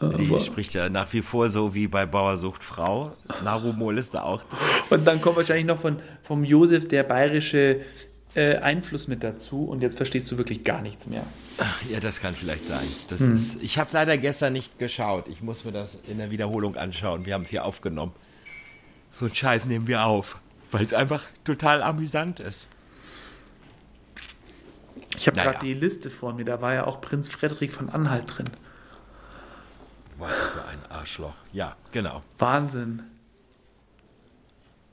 die 0.00 0.28
Aber. 0.28 0.40
spricht 0.40 0.74
ja 0.74 0.88
nach 0.88 1.12
wie 1.12 1.22
vor 1.22 1.50
so 1.50 1.74
wie 1.74 1.86
bei 1.86 2.06
Bauersucht 2.06 2.64
Frau. 2.64 3.12
Narumol 3.44 3.98
ist 3.98 4.14
da 4.14 4.22
auch 4.22 4.42
drin. 4.44 4.58
Und 4.90 5.06
dann 5.06 5.20
kommt 5.20 5.36
wahrscheinlich 5.36 5.66
noch 5.66 5.78
von, 5.78 5.98
vom 6.22 6.44
Josef 6.44 6.88
der 6.88 7.02
bayerische 7.02 7.80
äh, 8.34 8.56
Einfluss 8.56 9.08
mit 9.08 9.22
dazu. 9.22 9.64
Und 9.64 9.82
jetzt 9.82 9.96
verstehst 9.96 10.30
du 10.30 10.38
wirklich 10.38 10.64
gar 10.64 10.80
nichts 10.82 11.06
mehr. 11.06 11.24
Ach, 11.58 11.82
ja, 11.90 12.00
das 12.00 12.20
kann 12.20 12.34
vielleicht 12.34 12.66
sein. 12.68 12.86
Hm. 13.16 13.36
Ist, 13.36 13.56
ich 13.60 13.78
habe 13.78 13.90
leider 13.92 14.16
gestern 14.16 14.54
nicht 14.54 14.78
geschaut. 14.78 15.28
Ich 15.28 15.42
muss 15.42 15.64
mir 15.64 15.72
das 15.72 15.98
in 16.08 16.18
der 16.18 16.30
Wiederholung 16.30 16.76
anschauen. 16.76 17.26
Wir 17.26 17.34
haben 17.34 17.44
es 17.44 17.50
hier 17.50 17.64
aufgenommen. 17.64 18.12
So 19.12 19.26
einen 19.26 19.34
Scheiß 19.34 19.66
nehmen 19.66 19.86
wir 19.86 20.06
auf 20.06 20.40
weil 20.70 20.84
es 20.84 20.94
einfach 20.94 21.26
total 21.44 21.82
amüsant 21.82 22.40
ist. 22.40 22.68
Ich 25.16 25.26
habe 25.26 25.36
naja. 25.36 25.52
gerade 25.52 25.66
die 25.66 25.74
Liste 25.74 26.10
vor 26.10 26.32
mir, 26.32 26.44
da 26.44 26.60
war 26.60 26.74
ja 26.74 26.86
auch 26.86 27.00
Prinz 27.00 27.30
Frederik 27.30 27.72
von 27.72 27.90
Anhalt 27.90 28.24
drin. 28.38 28.48
Arschloch. 31.10 31.34
Ja, 31.52 31.76
genau. 31.90 32.22
Wahnsinn. 32.38 33.02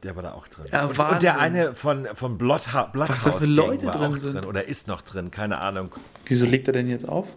Der 0.03 0.15
war 0.15 0.24
da 0.24 0.33
auch 0.33 0.47
drin. 0.47 0.65
Ja, 0.71 0.86
und, 0.86 0.97
und, 0.97 1.24
der 1.24 1.39
eine 1.39 1.74
von, 1.74 2.07
von 2.13 2.38
Bloodha 2.38 2.86
Bloodhouse 2.86 3.25
Was 3.25 3.33
da 3.33 3.39
für 3.39 3.45
Leute 3.45 3.86
war 3.86 3.93
drin 3.93 4.12
auch 4.12 4.17
sind. 4.17 4.36
drin 4.36 4.45
oder 4.45 4.65
ist 4.65 4.88
noch 4.88 5.01
drin, 5.01 5.31
keine 5.31 5.59
Ahnung. 5.59 5.91
Wieso 6.25 6.45
legt 6.45 6.67
er 6.67 6.74
denn 6.74 6.88
jetzt 6.88 7.07
auf? 7.07 7.33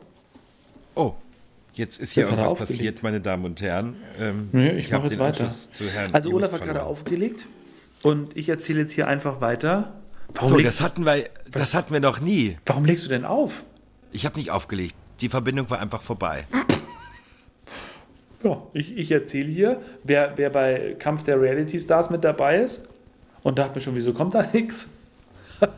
Oh, 0.94 1.14
jetzt 1.74 1.98
ist 2.00 2.12
hier 2.12 2.24
das 2.24 2.32
irgendwas 2.32 2.58
passiert, 2.58 3.02
meine 3.02 3.20
Damen 3.20 3.44
und 3.44 3.60
Herren. 3.60 3.96
Ähm, 4.18 4.48
nee, 4.52 4.70
ich, 4.72 4.86
ich 4.86 4.90
mache 4.92 5.06
jetzt 5.06 5.18
weiter. 5.18 5.50
also 6.12 6.30
Olaf 6.30 6.52
hat 6.52 6.62
gerade 6.62 6.82
aufgelegt. 6.82 7.46
Und 8.02 8.34
ich 8.36 8.48
erzähle 8.48 8.80
jetzt 8.80 8.92
hier 8.92 9.08
einfach 9.08 9.40
weiter. 9.42 9.94
Warum 10.34 10.52
so, 10.52 10.58
das 10.58 10.80
hatten 10.80 11.04
wir, 11.04 11.24
das 11.50 11.74
hatten 11.74 11.92
wir 11.92 12.00
noch 12.00 12.20
nie. 12.20 12.56
Warum 12.64 12.84
legst 12.84 13.04
du 13.04 13.10
denn 13.10 13.24
auf? 13.24 13.62
Ich 14.12 14.24
habe 14.24 14.38
nicht 14.38 14.50
aufgelegt. 14.50 14.94
Die 15.20 15.28
Verbindung 15.28 15.68
war 15.68 15.80
einfach 15.80 16.02
vorbei. 16.02 16.46
Ja, 18.42 18.62
ich, 18.72 18.96
ich 18.96 19.10
erzähle 19.10 19.48
hier, 19.48 19.82
wer, 20.02 20.32
wer 20.36 20.50
bei 20.50 20.96
Kampf 20.98 21.24
der 21.24 21.40
Reality 21.40 21.78
Stars 21.78 22.08
mit 22.10 22.24
dabei 22.24 22.60
ist 22.60 22.82
und 23.42 23.58
dachte 23.58 23.74
mir 23.74 23.80
schon, 23.80 23.94
wieso 23.94 24.12
kommt 24.12 24.34
da 24.34 24.42
nichts? 24.52 24.88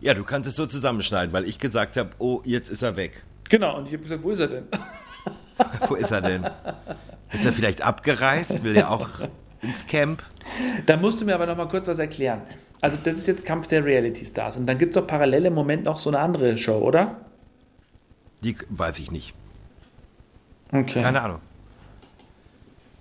Ja, 0.00 0.14
du 0.14 0.22
kannst 0.22 0.48
es 0.48 0.54
so 0.54 0.64
zusammenschneiden, 0.64 1.32
weil 1.32 1.48
ich 1.48 1.58
gesagt 1.58 1.96
habe, 1.96 2.10
oh, 2.18 2.40
jetzt 2.44 2.68
ist 2.68 2.82
er 2.82 2.94
weg. 2.94 3.24
Genau, 3.48 3.78
und 3.78 3.86
ich 3.86 3.92
habe 3.94 4.04
gesagt, 4.04 4.22
wo 4.22 4.30
ist 4.30 4.38
er 4.38 4.46
denn? 4.46 4.64
wo 5.88 5.96
ist 5.96 6.12
er 6.12 6.20
denn? 6.20 6.48
Ist 7.32 7.44
er 7.44 7.52
vielleicht 7.52 7.82
abgereist? 7.82 8.62
Will 8.62 8.76
er 8.76 8.92
auch 8.92 9.08
ins 9.60 9.86
Camp? 9.86 10.22
Da 10.86 10.96
musst 10.96 11.20
du 11.20 11.24
mir 11.24 11.34
aber 11.34 11.46
noch 11.46 11.56
mal 11.56 11.66
kurz 11.66 11.88
was 11.88 11.98
erklären. 11.98 12.42
Also 12.80 12.98
das 13.02 13.16
ist 13.16 13.26
jetzt 13.26 13.44
Kampf 13.44 13.66
der 13.66 13.84
Reality 13.84 14.24
Stars 14.24 14.56
und 14.56 14.66
dann 14.66 14.78
gibt 14.78 14.94
es 14.94 15.00
doch 15.00 15.06
parallel 15.06 15.46
im 15.46 15.54
Moment 15.54 15.82
noch 15.82 15.98
so 15.98 16.10
eine 16.10 16.20
andere 16.20 16.56
Show, 16.56 16.78
oder? 16.78 17.16
Die 18.44 18.56
weiß 18.68 19.00
ich 19.00 19.10
nicht. 19.10 19.34
Okay. 20.72 21.02
Keine 21.02 21.22
Ahnung. 21.22 21.40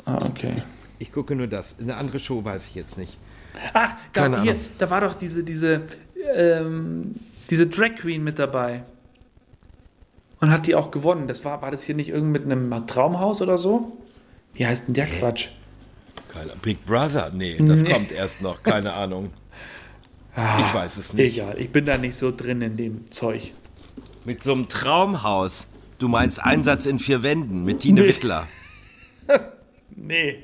Ah, 0.06 0.26
okay. 0.26 0.54
Ich, 0.56 1.08
ich, 1.08 1.12
gucke 1.12 1.36
nur 1.36 1.48
das. 1.48 1.76
Eine 1.80 1.98
andere 1.98 2.20
Show 2.20 2.44
weiß 2.44 2.68
ich 2.68 2.76
jetzt 2.76 2.98
nicht. 2.98 3.18
Ach, 3.74 3.96
da, 4.14 4.42
hier, 4.42 4.56
da 4.78 4.90
war 4.90 5.02
doch 5.02 5.16
diese, 5.16 5.44
diese, 5.44 5.82
ähm, 6.34 7.16
diese 7.50 7.68
Drag 7.68 7.96
Queen 7.96 8.24
mit 8.24 8.40
dabei. 8.40 8.84
Und 10.40 10.52
hat 10.52 10.68
die 10.68 10.76
auch 10.76 10.92
gewonnen. 10.92 11.28
Das 11.28 11.44
war, 11.44 11.62
war 11.62 11.72
das 11.72 11.84
hier 11.84 11.96
nicht 11.96 12.10
irgend 12.10 12.32
mit 12.32 12.44
einem 12.44 12.88
Traumhaus 12.88 13.42
oder 13.42 13.58
so? 13.58 13.98
Wie 14.54 14.66
heißt 14.66 14.88
denn 14.88 14.94
der 14.94 15.08
Quatsch? 15.08 15.50
Keine, 16.30 16.54
Big 16.62 16.86
Brother? 16.86 17.32
Nee, 17.34 17.58
das 17.60 17.82
nee. 17.82 17.92
kommt 17.92 18.12
erst 18.12 18.42
noch, 18.42 18.64
keine 18.64 18.94
Ahnung. 18.94 19.32
Ah, 20.36 20.60
ich 20.60 20.74
weiß 20.74 20.98
es 20.98 21.14
nicht. 21.14 21.34
Egal, 21.34 21.58
ich 21.58 21.72
bin 21.72 21.86
da 21.86 21.98
nicht 21.98 22.16
so 22.16 22.32
drin 22.32 22.62
in 22.62 22.78
dem 22.78 23.10
Zeug. 23.10 23.54
Mit 24.24 24.44
so 24.44 24.54
einem 24.54 24.70
Traumhaus. 24.70 25.68
Du 26.00 26.08
meinst 26.08 26.44
Einsatz 26.44 26.86
in 26.86 27.00
vier 27.00 27.24
Wänden 27.24 27.64
mit 27.64 27.80
Tine 27.82 28.02
nee. 28.02 28.08
Wittler. 28.08 28.48
nee. 29.96 30.44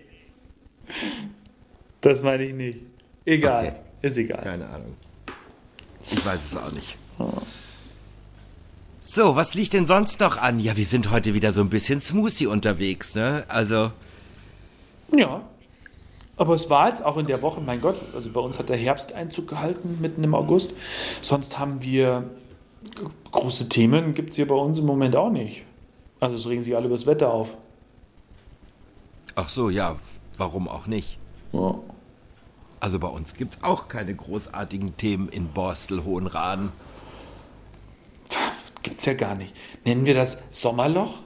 Das 2.02 2.22
meine 2.22 2.44
ich 2.44 2.54
nicht. 2.54 2.80
Egal. 3.26 3.68
Okay. 3.68 3.76
Ist 4.02 4.18
egal. 4.18 4.44
Keine 4.44 4.68
Ahnung. 4.68 4.96
Ich 6.10 6.26
weiß 6.26 6.40
es 6.52 6.58
auch 6.58 6.72
nicht. 6.72 6.98
Oh. 7.20 7.32
So, 9.00 9.36
was 9.36 9.54
liegt 9.54 9.74
denn 9.74 9.86
sonst 9.86 10.20
noch 10.20 10.38
an? 10.38 10.60
Ja, 10.60 10.76
wir 10.76 10.86
sind 10.86 11.12
heute 11.12 11.34
wieder 11.34 11.54
so 11.54 11.62
ein 11.62 11.70
bisschen 11.70 12.00
smoothie 12.00 12.48
unterwegs, 12.48 13.16
ne? 13.16 13.46
Also. 13.48 13.92
Ja. 15.16 15.42
Aber 16.36 16.56
es 16.56 16.70
war 16.70 16.90
jetzt 16.90 17.06
auch 17.06 17.18
in 17.18 17.28
der 17.28 17.42
Woche, 17.42 17.62
mein 17.62 17.80
Gott, 17.80 18.02
also 18.16 18.30
bei 18.32 18.42
uns 18.42 18.58
hat 18.58 18.70
der 18.70 18.78
Herbst 18.78 19.14
Einzug 19.14 19.48
gehalten, 19.48 20.00
mitten 20.02 20.24
im 20.24 20.34
August. 20.34 20.74
Sonst 21.22 21.60
haben 21.60 21.84
wir 21.84 22.24
große 23.32 23.70
Themen, 23.70 24.14
gibt 24.14 24.32
es 24.32 24.36
hier 24.36 24.48
bei 24.48 24.56
uns 24.56 24.78
im 24.80 24.86
Moment 24.86 25.16
auch 25.16 25.30
nicht. 25.30 25.64
Also 26.20 26.38
es 26.38 26.48
regen 26.48 26.64
sich 26.64 26.76
alle 26.76 26.86
über 26.86 26.96
das 26.96 27.06
Wetter 27.06 27.34
auf. 27.34 27.58
Ach 29.36 29.50
so, 29.50 29.70
ja, 29.70 29.98
warum 30.38 30.68
auch 30.68 30.88
nicht? 30.88 31.18
Ja. 31.52 31.76
Also 32.80 33.00
bei 33.00 33.08
uns 33.08 33.36
gibt 33.36 33.56
es 33.56 33.64
auch 33.64 33.88
keine 33.88 34.14
großartigen 34.14 34.98
Themen 34.98 35.30
in 35.30 35.48
Borstel, 35.48 36.04
Hohenraden. 36.04 36.72
Gibt 38.84 39.00
es 39.00 39.06
ja 39.06 39.14
gar 39.14 39.36
nicht. 39.36 39.56
Nennen 39.86 40.06
wir 40.06 40.14
das 40.14 40.40
Sommerloch? 40.52 41.22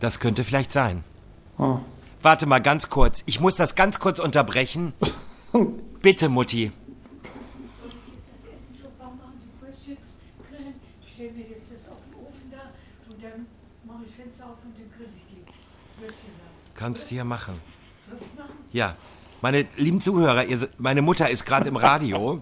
Das 0.00 0.20
könnte 0.20 0.44
vielleicht 0.44 0.72
sein. 0.72 1.04
Oh. 1.58 1.78
Warte 2.22 2.46
mal 2.46 2.60
ganz 2.60 2.88
kurz. 2.88 3.22
Ich 3.26 3.40
muss 3.40 3.56
das 3.56 3.74
ganz 3.74 4.00
kurz 4.00 4.18
unterbrechen. 4.18 4.92
Bitte, 6.02 6.28
Mutti. 6.28 6.72
Kannst 16.74 17.10
du 17.10 17.14
ja 17.14 17.24
machen. 17.24 17.54
Ja, 18.72 18.96
meine 19.40 19.66
lieben 19.76 20.00
Zuhörer, 20.00 20.44
ihr, 20.44 20.68
meine 20.78 21.02
Mutter 21.02 21.28
ist 21.28 21.44
gerade 21.44 21.68
im 21.68 21.76
Radio 21.76 22.40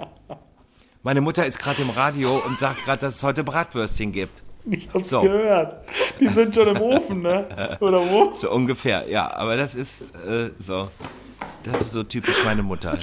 meine 1.07 1.21
Mutter 1.21 1.47
ist 1.47 1.61
gerade 1.61 1.83
im 1.83 1.91
Radio 1.91 2.43
und 2.45 2.59
sagt 2.59 2.83
gerade, 2.83 3.03
dass 3.03 3.15
es 3.15 3.23
heute 3.23 3.45
Bratwürstchen 3.45 4.11
gibt. 4.11 4.43
Ich 4.69 4.89
hab's 4.93 5.11
so. 5.11 5.21
gehört. 5.21 5.77
Die 6.19 6.27
sind 6.27 6.53
schon 6.53 6.67
im 6.67 6.83
Ofen, 6.83 7.23
ne? 7.23 7.79
Oder 7.79 8.01
wo? 8.11 8.35
So 8.41 8.51
ungefähr, 8.51 9.09
ja. 9.09 9.33
Aber 9.33 9.57
das 9.57 9.77
ist 9.77 10.03
äh, 10.29 10.51
so. 10.67 10.89
Das 11.63 11.81
ist 11.81 11.93
so 11.93 12.03
typisch 12.03 12.45
meine 12.45 12.65
Mutter. 12.65 12.99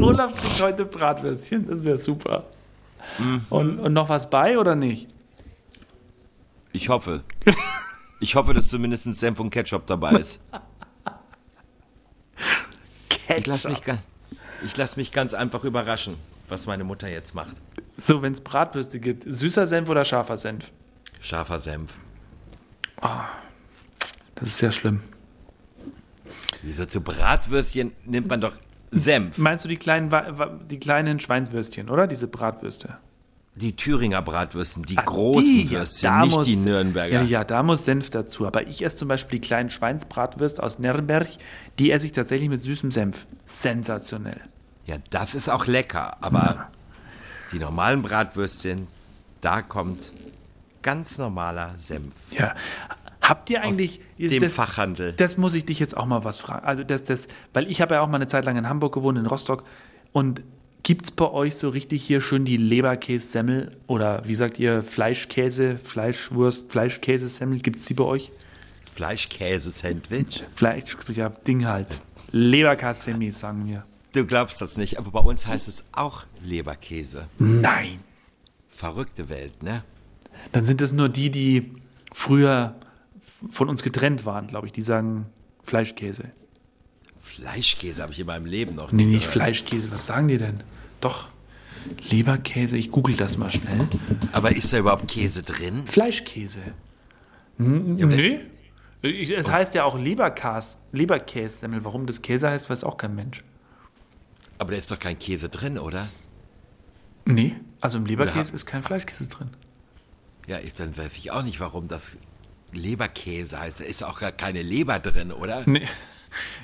Olaf 0.00 0.40
kriegt 0.40 0.62
heute 0.62 0.84
Bratwürstchen. 0.84 1.66
Das 1.66 1.84
wäre 1.84 1.98
super. 1.98 2.44
Mhm. 3.18 3.46
Und, 3.50 3.78
und 3.78 3.92
noch 3.92 4.08
was 4.08 4.30
bei 4.30 4.58
oder 4.58 4.74
nicht? 4.74 5.08
Ich 6.72 6.88
hoffe. 6.88 7.22
Ich 8.20 8.34
hoffe, 8.36 8.54
dass 8.54 8.68
zumindest 8.68 9.04
Senf 9.14 9.40
und 9.40 9.50
Ketchup 9.50 9.86
dabei 9.86 10.12
ist. 10.12 10.40
Ketchup. 13.08 13.38
Ich 13.38 13.46
lasse 13.46 13.68
mich, 13.68 14.76
lass 14.76 14.96
mich 14.96 15.12
ganz 15.12 15.34
einfach 15.34 15.64
überraschen 15.64 16.16
was 16.52 16.66
meine 16.66 16.84
Mutter 16.84 17.08
jetzt 17.08 17.34
macht. 17.34 17.56
So, 17.98 18.22
wenn 18.22 18.32
es 18.32 18.40
Bratwürste 18.40 19.00
gibt, 19.00 19.24
süßer 19.26 19.66
Senf 19.66 19.88
oder 19.88 20.04
scharfer 20.04 20.36
Senf? 20.36 20.70
Scharfer 21.20 21.60
Senf. 21.60 21.94
Oh, 23.00 23.08
das 24.36 24.50
ist 24.50 24.58
sehr 24.58 24.70
schlimm. 24.70 25.00
Wieso 26.62 26.86
zu 26.86 27.00
Bratwürstchen 27.00 27.92
nimmt 28.04 28.28
man 28.28 28.40
doch 28.40 28.58
Senf? 28.92 29.38
Meinst 29.38 29.64
du 29.64 29.68
die 29.68 29.76
kleinen, 29.76 30.10
die 30.70 30.78
kleinen 30.78 31.18
Schweinswürstchen, 31.18 31.88
oder? 31.88 32.06
Diese 32.06 32.26
Bratwürste? 32.28 32.98
Die 33.54 33.76
Thüringer 33.76 34.22
Bratwürsten, 34.22 34.82
die 34.84 34.94
großen 34.96 35.42
Die, 35.42 35.64
ja, 35.64 35.80
Würstchen, 35.80 36.10
da 36.12 36.20
nicht 36.22 36.34
muss- 36.36 36.46
die 36.46 36.56
Nürnberger. 36.56 37.20
Ja, 37.20 37.22
ja, 37.22 37.44
da 37.44 37.62
muss 37.62 37.84
Senf 37.84 38.08
dazu. 38.10 38.46
Aber 38.46 38.66
ich 38.66 38.82
esse 38.82 38.96
zum 38.96 39.08
Beispiel 39.08 39.40
die 39.40 39.46
kleinen 39.46 39.68
Schweinsbratwürste 39.70 40.62
aus 40.62 40.78
Nürnberg. 40.78 41.28
Die 41.78 41.90
esse 41.90 42.06
ich 42.06 42.12
tatsächlich 42.12 42.48
mit 42.48 42.62
süßem 42.62 42.90
Senf. 42.90 43.26
Sensationell. 43.44 44.40
Ja, 44.86 44.96
das 45.10 45.34
ist 45.34 45.48
auch 45.50 45.66
lecker, 45.66 46.16
aber 46.22 46.68
die 47.52 47.58
normalen 47.58 48.00
Bratwürstchen, 48.02 48.86
da 49.42 49.60
kommt 49.60 50.12
ganz 50.80 51.18
normaler 51.18 51.74
Senf. 51.76 52.32
Ja. 52.32 52.54
Habt 53.32 53.48
ihr 53.48 53.62
eigentlich. 53.62 53.98
Dem 54.18 54.42
das, 54.42 54.52
Fachhandel. 54.52 55.14
das 55.14 55.38
muss 55.38 55.54
ich 55.54 55.64
dich 55.64 55.78
jetzt 55.78 55.96
auch 55.96 56.04
mal 56.04 56.22
was 56.22 56.38
fragen. 56.38 56.66
Also, 56.66 56.84
das, 56.84 57.02
das, 57.04 57.28
weil 57.54 57.70
ich 57.70 57.80
habe 57.80 57.94
ja 57.94 58.02
auch 58.02 58.06
mal 58.06 58.16
eine 58.16 58.26
Zeit 58.26 58.44
lang 58.44 58.58
in 58.58 58.68
Hamburg 58.68 58.92
gewohnt, 58.92 59.16
in 59.16 59.24
Rostock. 59.24 59.64
Und 60.12 60.42
gibt 60.82 61.06
es 61.06 61.10
bei 61.10 61.30
euch 61.30 61.54
so 61.54 61.70
richtig 61.70 62.04
hier 62.04 62.20
schön 62.20 62.44
die 62.44 62.58
Leberkäse-Semmel 62.58 63.74
oder 63.86 64.20
wie 64.26 64.34
sagt 64.34 64.58
ihr, 64.58 64.82
Fleischkäse, 64.82 65.78
Fleischwurst, 65.78 66.70
Fleischkäse-Semmel? 66.70 67.60
Gibt 67.60 67.78
es 67.78 67.86
die 67.86 67.94
bei 67.94 68.04
euch? 68.04 68.30
Fleischkäse-Sandwich. 68.92 70.44
Fleisch, 70.54 70.94
ja, 71.14 71.30
Ding 71.30 71.64
halt. 71.64 72.02
Leberkäse-Semmel, 72.32 73.32
sagen 73.32 73.66
wir. 73.66 73.86
Du 74.12 74.26
glaubst 74.26 74.60
das 74.60 74.76
nicht, 74.76 74.98
aber 74.98 75.10
bei 75.10 75.20
uns 75.20 75.46
heißt 75.46 75.68
es 75.68 75.86
auch 75.92 76.24
Leberkäse. 76.44 77.28
Nein. 77.38 78.00
Verrückte 78.76 79.30
Welt, 79.30 79.62
ne? 79.62 79.84
Dann 80.52 80.66
sind 80.66 80.82
es 80.82 80.92
nur 80.92 81.08
die, 81.08 81.30
die 81.30 81.72
früher 82.12 82.74
von 83.22 83.68
uns 83.68 83.82
getrennt 83.82 84.26
waren, 84.26 84.46
glaube 84.46 84.66
ich. 84.66 84.72
Die 84.72 84.82
sagen 84.82 85.26
Fleischkäse. 85.62 86.24
Fleischkäse 87.20 88.02
habe 88.02 88.12
ich 88.12 88.20
in 88.20 88.26
meinem 88.26 88.46
Leben 88.46 88.74
noch 88.74 88.90
Nee, 88.92 89.04
nie 89.04 89.14
nicht. 89.14 89.26
Fleischkäse. 89.26 89.90
Was 89.92 90.06
sagen 90.06 90.28
die 90.28 90.38
denn? 90.38 90.62
Doch. 91.00 91.28
Leberkäse. 92.10 92.76
Ich 92.76 92.90
google 92.90 93.16
das 93.16 93.38
mal 93.38 93.50
schnell. 93.50 93.88
Aber 94.32 94.54
ist 94.54 94.72
da 94.72 94.78
überhaupt 94.78 95.08
Käse 95.08 95.42
drin? 95.42 95.86
Fleischkäse. 95.86 96.60
N 97.58 97.96
nee. 97.96 98.40
Ich- 99.02 99.30
Es 99.30 99.48
heißt 99.50 99.74
ja 99.74 99.84
auch 99.84 99.98
Leberkäse, 99.98 100.78
Leberkäse-Semmel. 100.92 101.84
Warum 101.84 102.06
das 102.06 102.22
Käse 102.22 102.48
heißt, 102.50 102.70
weiß 102.70 102.84
auch 102.84 102.96
kein 102.96 103.14
Mensch. 103.16 103.42
Aber 104.58 104.72
da 104.72 104.78
ist 104.78 104.90
doch 104.92 104.98
kein 104.98 105.18
Käse 105.18 105.48
drin, 105.48 105.76
oder? 105.78 106.08
Nee, 107.24 107.54
also 107.80 107.98
im 107.98 108.06
Leberkäse 108.06 108.50
Ja. 108.50 108.54
ist 108.54 108.66
kein 108.66 108.82
Fleischkäse 108.82 109.28
drin. 109.28 109.48
Ja, 110.46 110.58
ich, 110.60 110.74
dann 110.74 110.96
weiß 110.96 111.16
ich 111.16 111.30
auch 111.32 111.42
nicht, 111.42 111.58
warum 111.60 111.88
das 111.88 112.16
Leberkäse 112.72 113.58
heißt. 113.58 113.80
Da 113.80 113.84
ist 113.84 114.02
auch 114.02 114.20
gar 114.20 114.32
keine 114.32 114.62
Leber 114.62 114.98
drin, 114.98 115.32
oder? 115.32 115.62
Nee. 115.66 115.82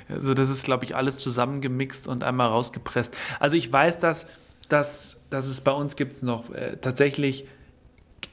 Also 0.07 0.33
das 0.33 0.49
ist, 0.49 0.65
glaube 0.65 0.85
ich, 0.85 0.95
alles 0.95 1.19
zusammengemixt 1.19 2.07
und 2.07 2.23
einmal 2.23 2.47
rausgepresst. 2.47 3.15
Also 3.39 3.55
ich 3.55 3.71
weiß, 3.71 3.99
dass, 3.99 4.27
dass, 4.67 5.19
dass 5.29 5.45
es 5.45 5.61
bei 5.61 5.71
uns 5.71 5.95
gibt 5.95 6.21
noch 6.23 6.49
äh, 6.51 6.77
tatsächlich 6.77 7.45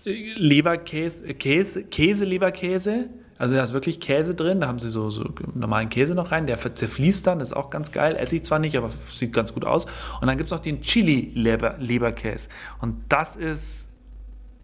äh, 0.05 0.33
Leberkäse, 0.35 1.27
äh, 1.27 1.35
Käse, 1.35 1.85
Käse-Leberkäse. 1.85 3.11
Also 3.39 3.55
da 3.55 3.63
ist 3.63 3.75
wirklich 3.75 4.01
Käse 4.01 4.35
drin. 4.35 4.61
Da 4.61 4.69
haben 4.69 4.79
sie 4.79 4.89
so, 4.89 5.11
so 5.11 5.29
normalen 5.55 5.91
Käse 5.91 6.15
noch 6.15 6.33
rein. 6.33 6.47
Der 6.47 6.59
zerfließt 6.59 7.27
dann, 7.27 7.41
ist 7.41 7.53
auch 7.53 7.69
ganz 7.69 7.93
geil. 7.93 8.17
Esse 8.17 8.37
ich 8.37 8.45
zwar 8.45 8.59
nicht, 8.59 8.77
aber 8.77 8.91
sieht 9.09 9.35
ganz 9.35 9.53
gut 9.53 9.67
aus. 9.67 9.85
Und 10.21 10.27
dann 10.27 10.39
gibt 10.39 10.49
es 10.49 10.53
noch 10.53 10.61
den 10.61 10.81
Chili-Leberkäse. 10.81 12.49
Und 12.81 13.05
das 13.11 13.37
ist 13.37 13.91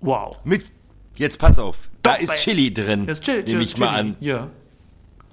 wow. 0.00 0.38
Mit, 0.44 0.64
jetzt 1.16 1.38
pass 1.38 1.58
auf, 1.58 1.90
da 2.02 2.14
ist 2.14 2.42
Chili 2.42 2.72
drin, 2.72 3.06
Das 3.06 3.18
ist 3.18 3.24
Chili, 3.24 3.42
nehme 3.44 3.62
ich 3.62 3.76
mal 3.78 3.88
Chili. 3.96 3.98
an. 4.10 4.16
Ja. 4.20 4.48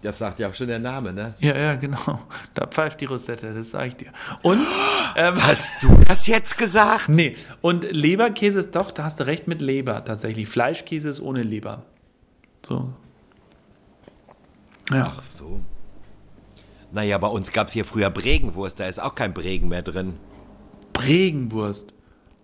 Das 0.02 0.18
sagt 0.18 0.40
ja 0.40 0.48
auch 0.48 0.54
schon 0.54 0.68
der 0.68 0.80
Name, 0.80 1.12
ne? 1.12 1.36
ja, 1.40 1.58
ja, 1.58 1.76
genau. 1.76 2.22
Da 2.54 2.66
pfeift 2.68 3.02
die 3.02 3.06
Rosette, 3.06 3.54
das 3.54 3.72
sage 3.72 3.88
ich 3.90 3.96
dir. 3.98 4.12
Und 4.44 4.66
ähm, 5.18 5.36
Hast 5.44 5.74
du 5.82 5.94
das 6.08 6.26
jetzt 6.28 6.58
gesagt? 6.58 7.10
Nee, 7.10 7.36
und 7.62 7.84
Leberkäse 7.92 8.60
ist 8.60 8.76
doch, 8.76 8.92
da 8.92 9.04
hast 9.04 9.20
du 9.20 9.26
recht 9.28 9.48
mit 9.50 9.62
Leber 9.62 10.06
tatsächlich. 10.06 10.48
Fleischkäse 10.48 11.10
ist 11.10 11.20
ohne 11.20 11.44
Leber. 11.44 11.84
So. 12.66 12.94
Ja. 14.90 15.14
Ach 15.18 15.22
so. 15.22 15.60
Naja, 16.92 17.18
bei 17.18 17.28
uns 17.28 17.52
gab 17.52 17.68
es 17.68 17.74
hier 17.74 17.86
früher 17.86 18.10
Bregenwurst, 18.10 18.80
da 18.80 18.86
ist 18.86 19.00
auch 19.00 19.16
kein 19.16 19.34
Bregen 19.34 19.68
mehr 19.68 19.82
drin. 19.84 20.16
Bregenwurst. 20.94 21.94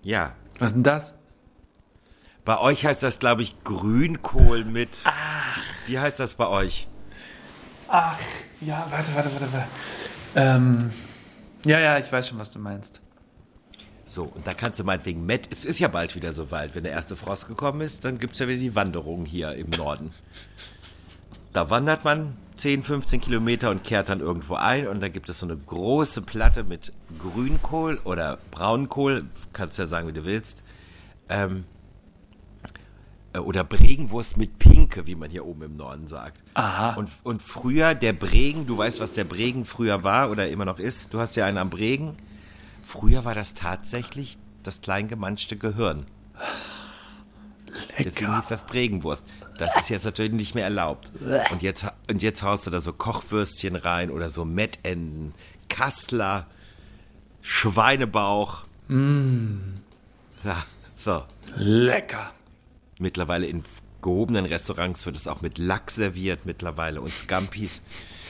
Ja. 0.04 0.34
Was 0.60 0.72
ist 0.72 0.76
denn 0.76 0.84
das? 0.84 1.14
Bei 2.46 2.60
euch 2.60 2.86
heißt 2.86 3.02
das, 3.02 3.18
glaube 3.18 3.42
ich, 3.42 3.64
Grünkohl 3.64 4.64
mit. 4.64 5.04
Wie 5.88 5.98
heißt 5.98 6.20
das 6.20 6.36
bei 6.36 6.48
euch? 6.48 6.88
Ach, 7.88 8.18
ja, 8.62 8.88
warte, 8.90 9.16
warte, 9.16 9.32
warte, 9.34 9.54
warte. 9.54 9.68
Ähm, 10.36 10.92
ja, 11.66 11.80
ja, 11.80 11.98
ich 11.98 12.12
weiß 12.12 12.28
schon, 12.28 12.38
was 12.38 12.52
du 12.52 12.60
meinst. 12.60 13.02
So, 14.06 14.24
und 14.24 14.46
da 14.46 14.54
kannst 14.54 14.80
du 14.80 14.84
meinetwegen 14.84 15.26
Met. 15.26 15.52
Es 15.52 15.66
ist 15.66 15.80
ja 15.80 15.88
bald 15.88 16.16
wieder 16.16 16.34
soweit. 16.34 16.76
Wenn 16.76 16.84
der 16.84 16.94
erste 16.94 17.16
Frost 17.16 17.48
gekommen 17.48 17.82
ist, 17.82 18.06
dann 18.06 18.20
gibt 18.20 18.34
es 18.34 18.40
ja 18.40 18.48
wieder 18.48 18.60
die 18.60 18.76
Wanderung 18.76 19.26
hier 19.26 19.54
im 19.54 19.72
Norden. 19.72 20.14
Da 21.52 21.72
wandert 21.72 22.06
man 22.06 22.38
10, 22.58 22.84
15 22.84 23.22
Kilometer 23.22 23.72
und 23.72 23.84
kehrt 23.84 24.10
dann 24.10 24.20
irgendwo 24.20 24.54
ein. 24.56 24.88
Und 24.88 25.02
da 25.02 25.08
gibt 25.08 25.30
es 25.30 25.40
so 25.40 25.48
eine 25.48 25.58
große 25.58 26.22
Platte 26.22 26.64
mit 26.64 26.94
Grünkohl 27.18 28.00
oder 28.04 28.38
Braunkohl. 28.52 29.26
Kannst 29.54 29.80
ja 29.80 29.88
sagen, 29.88 30.08
wie 30.08 30.14
du 30.14 30.26
willst. 30.26 30.64
Ähm, 31.28 31.64
äh, 31.64 31.75
oder 33.40 33.64
Bregenwurst 33.64 34.38
mit 34.38 34.60
Pinke, 34.60 35.08
wie 35.08 35.16
man 35.16 35.30
hier 35.30 35.46
oben 35.46 35.64
im 35.64 35.74
Norden 35.74 36.08
sagt. 36.08 36.42
Aha. 36.54 36.94
Und, 36.96 37.10
und 37.24 37.42
früher 37.42 37.96
der 37.96 38.14
Bregen, 38.14 38.66
du 38.66 38.78
weißt, 38.78 39.00
was 39.00 39.14
der 39.14 39.24
Bregen 39.24 39.66
früher 39.66 40.04
war 40.04 40.30
oder 40.32 40.50
immer 40.50 40.66
noch 40.66 40.80
ist. 40.80 41.14
Du 41.14 41.20
hast 41.20 41.36
ja 41.36 41.46
einen 41.46 41.58
am 41.58 41.70
Bregen. 41.70 42.16
Früher 42.84 43.26
war 43.26 43.36
das 43.36 43.54
tatsächlich 43.54 44.38
das 44.64 44.82
klein 44.82 45.08
gemanschte 45.08 45.58
Gehirn. 45.58 46.06
Deswegen 47.98 48.28
Lecker. 48.28 48.36
hieß 48.38 48.48
das 48.48 48.66
Bregenwurst. 48.66 49.24
Das 49.58 49.76
ist 49.78 49.90
jetzt 49.90 50.06
natürlich 50.06 50.32
nicht 50.32 50.56
mehr 50.56 50.64
erlaubt. 50.66 51.12
Und 51.52 51.62
jetzt, 51.62 51.86
und 52.10 52.22
jetzt 52.22 52.44
haust 52.44 52.68
du 52.68 52.72
da 52.72 52.82
so 52.82 52.94
Kochwürstchen 52.94 53.76
rein 53.76 54.12
oder 54.12 54.32
so 54.32 54.46
Mettenden, 54.46 55.34
Kassler, 55.70 56.46
Schweinebauch. 57.42 58.64
Ja, 58.90 60.64
so. 60.98 61.24
Lecker. 61.56 62.32
Mittlerweile 63.00 63.46
in 63.46 63.64
gehobenen 64.02 64.46
Restaurants 64.46 65.06
wird 65.06 65.16
es 65.16 65.28
auch 65.28 65.42
mit 65.42 65.58
Lachs 65.58 65.96
serviert 65.96 66.46
mittlerweile 66.46 67.02
und 67.02 67.18
Scampis. 67.18 67.82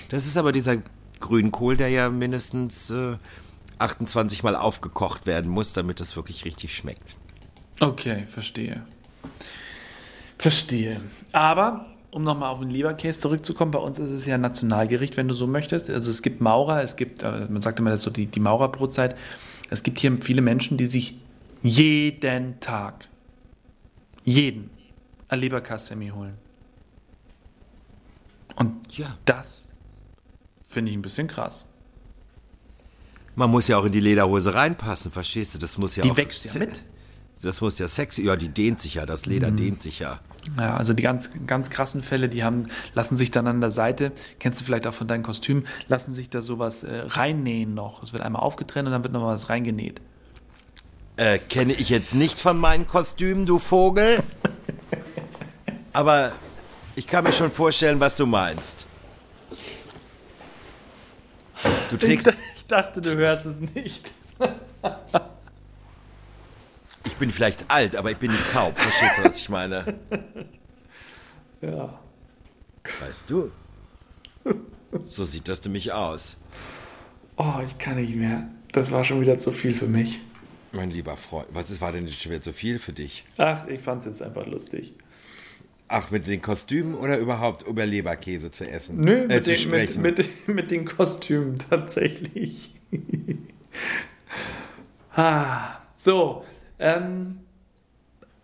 Das 0.09 0.25
ist 0.25 0.37
aber 0.37 0.51
dieser 0.51 0.77
Grünkohl, 1.19 1.77
der 1.77 1.89
ja 1.89 2.09
mindestens 2.09 2.89
äh, 2.89 3.17
28 3.79 4.43
Mal 4.43 4.55
aufgekocht 4.55 5.25
werden 5.25 5.51
muss, 5.51 5.73
damit 5.73 5.99
das 5.99 6.15
wirklich 6.15 6.45
richtig 6.45 6.75
schmeckt. 6.75 7.15
Okay, 7.79 8.25
verstehe. 8.29 8.85
Verstehe. 10.37 11.01
Aber, 11.31 11.87
um 12.11 12.23
nochmal 12.23 12.49
auf 12.49 12.59
den 12.59 12.69
Leberkäse 12.69 13.19
zurückzukommen, 13.19 13.71
bei 13.71 13.79
uns 13.79 13.99
ist 13.99 14.11
es 14.11 14.25
ja 14.25 14.37
Nationalgericht, 14.37 15.17
wenn 15.17 15.27
du 15.27 15.33
so 15.33 15.47
möchtest. 15.47 15.89
Also 15.89 16.09
es 16.09 16.21
gibt 16.21 16.39
Maurer, 16.41 16.81
es 16.83 16.95
gibt, 16.95 17.23
äh, 17.23 17.47
man 17.49 17.61
sagt 17.61 17.79
immer, 17.79 17.89
das 17.89 18.01
ist 18.01 18.05
so 18.05 18.11
die, 18.11 18.27
die 18.27 18.39
Maurerbrotzeit. 18.39 19.15
Es 19.69 19.83
gibt 19.83 19.99
hier 19.99 20.15
viele 20.21 20.41
Menschen, 20.41 20.77
die 20.77 20.85
sich 20.85 21.17
jeden 21.63 22.59
Tag, 22.59 23.07
jeden, 24.25 24.69
ein 25.29 25.39
Leberkassemi 25.39 26.09
holen. 26.09 26.35
Und 28.55 28.97
Ja. 28.97 29.17
das 29.25 29.71
finde 30.63 30.91
ich 30.91 30.97
ein 30.97 31.01
bisschen 31.01 31.27
krass. 31.27 31.65
Man 33.35 33.51
muss 33.51 33.67
ja 33.67 33.77
auch 33.77 33.85
in 33.85 33.91
die 33.91 33.99
Lederhose 33.99 34.53
reinpassen, 34.53 35.11
verstehst 35.11 35.55
du? 35.55 35.59
Das 35.59 35.77
muss 35.77 35.95
ja 35.95 36.03
Die 36.03 36.11
auch 36.11 36.17
wächst 36.17 36.45
ja 36.53 36.59
mit. 36.59 36.83
Das 37.41 37.59
muss 37.61 37.77
ja 37.79 37.87
sexy. 37.87 38.23
Ja, 38.25 38.37
die 38.37 38.47
dehnt 38.49 38.79
sich 38.79 38.95
ja, 38.95 39.05
das 39.05 39.25
Leder 39.25 39.51
Mhm. 39.51 39.57
dehnt 39.57 39.81
sich 39.81 39.99
ja. 39.99 40.19
Ja, 40.57 40.75
also 40.75 40.93
die 40.93 41.03
ganz, 41.03 41.29
ganz 41.45 41.69
krassen 41.69 42.01
Fälle, 42.01 42.29
die 42.29 42.43
haben, 42.43 42.67
lassen 42.93 43.17
sich 43.17 43.31
dann 43.31 43.45
an 43.47 43.59
der 43.61 43.71
Seite, 43.71 44.11
kennst 44.39 44.61
du 44.61 44.65
vielleicht 44.65 44.87
auch 44.87 44.93
von 44.93 45.07
deinen 45.07 45.23
Kostümen, 45.23 45.67
lassen 45.87 46.13
sich 46.13 46.29
da 46.29 46.41
sowas 46.41 46.83
äh, 46.83 47.01
reinnähen 47.07 47.73
noch. 47.73 48.03
Es 48.03 48.13
wird 48.13 48.23
einmal 48.23 48.41
aufgetrennt 48.41 48.87
und 48.87 48.93
dann 48.93 49.03
wird 49.03 49.11
noch 49.13 49.21
mal 49.21 49.33
was 49.33 49.49
reingenäht. 49.49 50.01
Äh, 51.17 51.39
kenne 51.39 51.73
ich 51.73 51.89
jetzt 51.89 52.13
nicht 52.13 52.39
von 52.39 52.57
meinen 52.57 52.87
Kostümen, 52.87 53.45
du 53.45 53.57
Vogel. 53.59 54.21
Aber 55.93 56.33
ich 56.95 57.07
kann 57.07 57.23
mir 57.23 57.31
schon 57.31 57.51
vorstellen, 57.51 57.99
was 57.99 58.15
du 58.17 58.25
meinst. 58.25 58.85
Du 61.89 61.97
trägst. 61.97 62.37
Ich 62.55 62.67
dachte, 62.67 62.99
du 62.99 63.15
hörst 63.15 63.45
es 63.45 63.59
nicht. 63.59 64.11
Ich 67.07 67.13
bin 67.17 67.29
vielleicht 67.29 67.63
alt, 67.67 67.95
aber 67.95 68.09
ich 68.09 68.17
bin 68.17 68.31
nicht 68.31 68.51
taub. 68.51 68.77
Verstehst 68.77 69.13
du, 69.17 69.23
was 69.23 69.37
ich 69.37 69.49
meine? 69.49 69.99
Ja. 71.61 71.99
Weißt 72.99 73.29
du? 73.29 73.51
So 75.05 75.23
sieht 75.23 75.47
das 75.47 75.63
nämlich 75.63 75.93
aus. 75.93 76.35
Oh, 77.37 77.59
ich 77.65 77.77
kann 77.77 77.95
nicht 77.95 78.15
mehr. 78.15 78.47
Das 78.71 78.91
war 78.91 79.03
schon 79.03 79.21
wieder 79.21 79.37
zu 79.37 79.51
viel 79.51 79.73
für 79.73 79.87
mich. 79.87 80.19
Mein 80.75 80.91
lieber 80.91 81.15
Freund, 81.15 81.47
was 81.51 81.71
ist, 81.71 81.79
war 81.79 81.93
denn 81.93 82.09
schon 82.09 82.31
wieder 82.31 82.41
zu 82.41 82.51
viel 82.51 82.79
für 82.79 82.91
dich? 82.91 83.23
Ach, 83.37 83.65
ich 83.67 83.79
fand 83.79 84.01
es 84.01 84.05
jetzt 84.05 84.21
einfach 84.21 84.45
lustig. 84.45 84.93
Ach, 85.87 86.11
mit 86.11 86.27
den 86.27 86.41
Kostümen 86.41 86.95
oder 86.95 87.17
überhaupt 87.17 87.65
über 87.65 87.85
Leberkäse 87.85 88.51
zu 88.51 88.67
essen? 88.67 88.99
Nö, 88.99 89.23
äh, 89.23 89.27
mit, 89.27 89.45
zu 89.45 89.53
den, 89.53 89.71
mit, 89.71 89.97
mit, 89.97 90.47
mit 90.47 90.71
den 90.71 90.85
Kostümen 90.85 91.57
tatsächlich. 91.69 92.73
ah, 95.15 95.77
so, 95.95 96.43
ähm, 96.79 97.39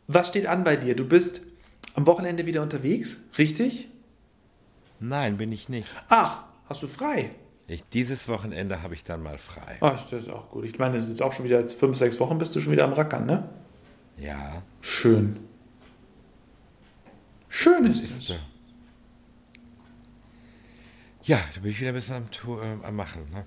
Was 0.08 0.30
steht 0.30 0.46
an 0.46 0.64
bei 0.64 0.78
dir? 0.78 0.96
Du 0.96 1.06
bist 1.06 1.42
am 1.96 2.06
Wochenende 2.06 2.46
wieder 2.46 2.62
unterwegs, 2.62 3.24
richtig? 3.38 3.90
Nein, 5.00 5.38
bin 5.38 5.52
ich 5.52 5.68
nicht. 5.68 5.90
Ach, 6.08 6.44
hast 6.70 6.84
du 6.84 6.88
frei? 6.88 7.32
Ich, 7.74 7.86
dieses 7.94 8.28
Wochenende 8.28 8.82
habe 8.84 8.96
ich 8.96 9.06
dann 9.06 9.24
mal 9.24 9.38
frei. 9.38 9.78
Ach, 9.80 10.02
das 10.10 10.24
ist 10.24 10.30
auch 10.30 10.50
gut. 10.50 10.66
Ich 10.66 10.78
meine, 10.78 10.98
es 10.98 11.08
ist 11.08 11.22
auch 11.22 11.32
schon 11.32 11.46
wieder 11.46 11.58
jetzt 11.58 11.80
fünf, 11.80 11.96
sechs 11.98 12.20
Wochen, 12.20 12.38
bist 12.38 12.54
du 12.54 12.60
schon 12.60 12.74
wieder 12.74 12.84
am 12.84 12.92
Rackern, 12.92 13.26
ne? 13.26 13.48
Ja. 14.18 14.62
Schön. 14.82 15.38
Schön 17.48 17.86
ist 17.86 18.02
Ist, 18.02 18.12
es. 18.24 18.30
äh, 18.32 18.40
ja, 21.24 21.40
da 21.56 21.62
bin 21.62 21.72
ich 21.72 21.80
wieder 21.80 21.92
ein 21.92 21.96
bisschen 21.96 22.16
am, 22.18 22.32
Tu- 22.32 22.60
äh, 22.60 22.78
am 22.84 22.94
Machen. 22.96 23.22
Ne? 23.32 23.46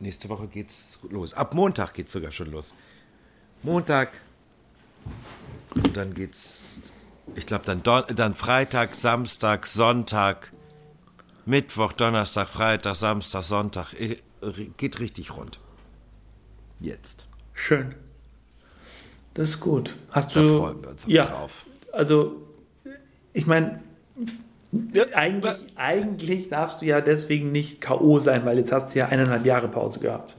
Nächste 0.00 0.28
Woche 0.28 0.48
geht's 0.48 0.98
los. 1.08 1.32
Ab 1.32 1.54
Montag 1.54 1.94
geht's 1.94 2.12
sogar 2.12 2.30
schon 2.30 2.50
los. 2.50 2.74
Montag. 3.62 4.20
Und 5.74 5.96
dann 5.96 6.12
geht's, 6.12 6.92
ich 7.36 7.46
glaube, 7.46 7.64
dann, 7.64 7.82
Don 7.82 8.04
dann 8.14 8.34
Freitag, 8.34 8.94
Samstag, 8.94 9.66
Sonntag, 9.66 10.52
Mittwoch, 11.46 11.92
Donnerstag, 11.92 12.48
Freitag, 12.48 12.96
Samstag, 12.96 13.42
Sonntag. 13.44 13.92
Äh, 13.94 14.16
Geht 14.76 15.00
richtig 15.00 15.36
rund. 15.36 15.58
Jetzt. 16.80 17.26
Schön. 17.54 17.94
Das 19.34 19.50
ist 19.50 19.60
gut. 19.60 19.96
Hast 20.10 20.34
Da 20.36 20.42
du. 20.42 20.58
freuen 20.58 20.82
wir 20.82 20.90
uns 20.90 21.04
ja, 21.06 21.24
drauf. 21.26 21.66
also, 21.92 22.36
ich 23.32 23.46
meine, 23.46 23.80
eigentlich, 25.14 25.54
eigentlich 25.76 26.48
darfst 26.48 26.82
du 26.82 26.86
ja 26.86 27.00
deswegen 27.00 27.52
nicht 27.52 27.80
K.O. 27.80 28.18
sein, 28.18 28.44
weil 28.44 28.58
jetzt 28.58 28.72
hast 28.72 28.94
du 28.94 28.98
ja 28.98 29.06
eineinhalb 29.06 29.44
Jahre 29.46 29.68
Pause 29.68 30.00
gehabt. 30.00 30.36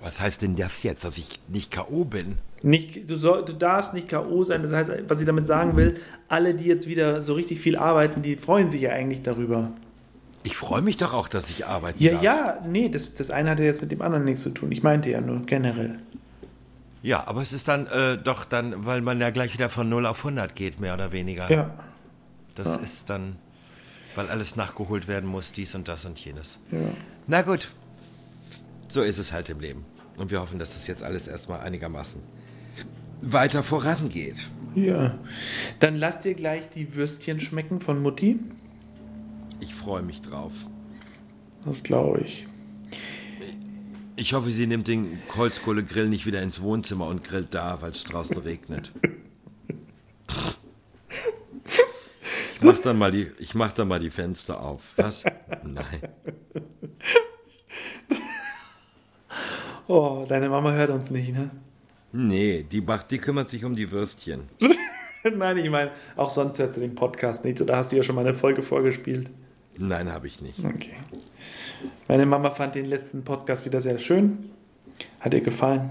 Was 0.00 0.18
heißt 0.18 0.42
denn 0.42 0.56
das 0.56 0.82
jetzt, 0.82 1.04
dass 1.04 1.16
ich 1.16 1.40
nicht 1.48 1.70
K.O. 1.70 2.04
bin? 2.04 2.38
Nicht, 2.62 3.10
du, 3.10 3.16
soll, 3.16 3.44
du 3.44 3.52
darfst 3.52 3.92
nicht 3.94 4.08
K.O. 4.08 4.44
sein. 4.44 4.62
Das 4.62 4.72
heißt, 4.72 4.90
was 5.08 5.20
ich 5.20 5.26
damit 5.26 5.46
sagen 5.46 5.76
will, 5.76 5.94
alle, 6.28 6.54
die 6.54 6.64
jetzt 6.64 6.86
wieder 6.86 7.22
so 7.22 7.34
richtig 7.34 7.60
viel 7.60 7.76
arbeiten, 7.76 8.22
die 8.22 8.36
freuen 8.36 8.70
sich 8.70 8.82
ja 8.82 8.90
eigentlich 8.90 9.22
darüber. 9.22 9.72
Ich 10.44 10.56
freue 10.56 10.82
mich 10.82 10.96
doch 10.96 11.12
auch, 11.14 11.28
dass 11.28 11.50
ich 11.50 11.66
arbeiten 11.66 12.02
Ja, 12.02 12.12
darf. 12.12 12.22
ja, 12.22 12.58
nee, 12.68 12.88
das, 12.88 13.14
das 13.14 13.30
eine 13.30 13.50
hatte 13.50 13.64
jetzt 13.64 13.80
mit 13.80 13.92
dem 13.92 14.02
anderen 14.02 14.24
nichts 14.24 14.42
zu 14.42 14.50
tun. 14.50 14.70
Ich 14.72 14.82
meinte 14.82 15.10
ja 15.10 15.20
nur 15.20 15.40
generell. 15.46 15.98
Ja, 17.02 17.26
aber 17.26 17.42
es 17.42 17.52
ist 17.52 17.66
dann 17.68 17.86
äh, 17.88 18.16
doch 18.16 18.44
dann, 18.44 18.84
weil 18.86 19.00
man 19.00 19.20
ja 19.20 19.30
gleich 19.30 19.54
wieder 19.54 19.68
von 19.68 19.88
0 19.88 20.06
auf 20.06 20.18
100 20.18 20.54
geht, 20.54 20.78
mehr 20.80 20.94
oder 20.94 21.10
weniger. 21.12 21.50
Ja. 21.50 21.70
Das 22.54 22.76
ist 22.76 23.10
dann, 23.10 23.36
weil 24.14 24.28
alles 24.28 24.54
nachgeholt 24.56 25.08
werden 25.08 25.28
muss, 25.28 25.52
dies 25.52 25.74
und 25.74 25.88
das 25.88 26.04
und 26.04 26.18
jenes. 26.24 26.58
ja. 26.70 26.78
Na 27.26 27.42
gut, 27.42 27.70
so 28.88 29.00
ist 29.02 29.18
es 29.18 29.32
halt 29.32 29.48
im 29.48 29.58
Leben. 29.60 29.84
Und 30.16 30.30
wir 30.30 30.40
hoffen, 30.40 30.58
dass 30.58 30.74
das 30.74 30.86
jetzt 30.86 31.02
alles 31.02 31.26
erstmal 31.28 31.60
einigermaßen 31.60 32.20
weiter 33.22 33.62
vorangeht. 33.62 34.48
Ja. 34.74 35.18
Dann 35.80 35.96
lass 35.96 36.20
dir 36.20 36.34
gleich 36.34 36.68
die 36.68 36.94
Würstchen 36.94 37.40
schmecken 37.40 37.80
von 37.80 38.02
Mutti. 38.02 38.38
Ich 39.60 39.74
freue 39.74 40.02
mich 40.02 40.20
drauf. 40.22 40.66
Das 41.64 41.82
glaube 41.82 42.20
ich. 42.20 42.46
Ich 44.16 44.34
hoffe, 44.34 44.50
sie 44.50 44.66
nimmt 44.66 44.88
den 44.88 45.18
Holzkohlegrill 45.34 46.08
nicht 46.08 46.26
wieder 46.26 46.42
ins 46.42 46.60
Wohnzimmer 46.60 47.06
und 47.06 47.24
grillt 47.24 47.54
da, 47.54 47.80
weil 47.80 47.92
es 47.92 48.04
draußen 48.04 48.36
regnet. 48.38 48.92
Ich 52.54 52.62
mach 52.62 52.78
dann 52.78 52.98
mal 52.98 53.10
die, 53.10 53.28
ich 53.38 53.54
mach 53.54 53.72
dann 53.72 53.88
mal 53.88 53.98
die 53.98 54.10
Fenster 54.10 54.60
auf. 54.60 54.92
Was? 54.96 55.24
Nein. 55.64 55.84
Oh, 59.88 60.24
deine 60.28 60.48
Mama 60.48 60.72
hört 60.72 60.90
uns 60.90 61.10
nicht, 61.10 61.34
ne? 61.34 61.50
Nee, 62.12 62.64
die, 62.70 62.80
macht, 62.80 63.10
die 63.10 63.18
kümmert 63.18 63.48
sich 63.48 63.64
um 63.64 63.74
die 63.74 63.90
Würstchen. 63.90 64.42
Nein, 65.36 65.56
ich 65.58 65.70
meine, 65.70 65.92
auch 66.16 66.30
sonst 66.30 66.58
hört 66.58 66.74
sie 66.74 66.80
den 66.80 66.94
Podcast 66.94 67.44
nicht. 67.44 67.60
Oder 67.60 67.76
hast 67.76 67.92
du 67.92 67.96
ja 67.96 68.02
schon 68.02 68.14
mal 68.14 68.22
eine 68.26 68.34
Folge 68.34 68.62
vorgespielt? 68.62 69.30
Nein, 69.78 70.12
habe 70.12 70.26
ich 70.26 70.40
nicht. 70.40 70.58
Okay. 70.64 70.92
Meine 72.08 72.26
Mama 72.26 72.50
fand 72.50 72.74
den 72.74 72.86
letzten 72.86 73.24
Podcast 73.24 73.64
wieder 73.64 73.80
sehr 73.80 73.98
schön. 73.98 74.50
Hat 75.20 75.32
ihr 75.32 75.40
gefallen. 75.40 75.90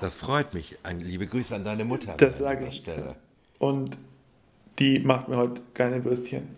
Das 0.00 0.16
freut 0.16 0.54
mich. 0.54 0.76
Ein, 0.82 1.00
liebe 1.00 1.26
Grüße 1.26 1.54
an 1.54 1.62
deine 1.62 1.84
Mutter. 1.84 2.14
Das 2.16 2.40
an 2.40 2.48
sag 2.48 2.58
dieser 2.58 2.70
ich. 2.70 2.76
Stelle. 2.78 3.16
Und 3.58 3.98
die 4.78 4.98
macht 5.00 5.28
mir 5.28 5.36
heute 5.36 5.62
keine 5.74 6.02
Würstchen. 6.04 6.48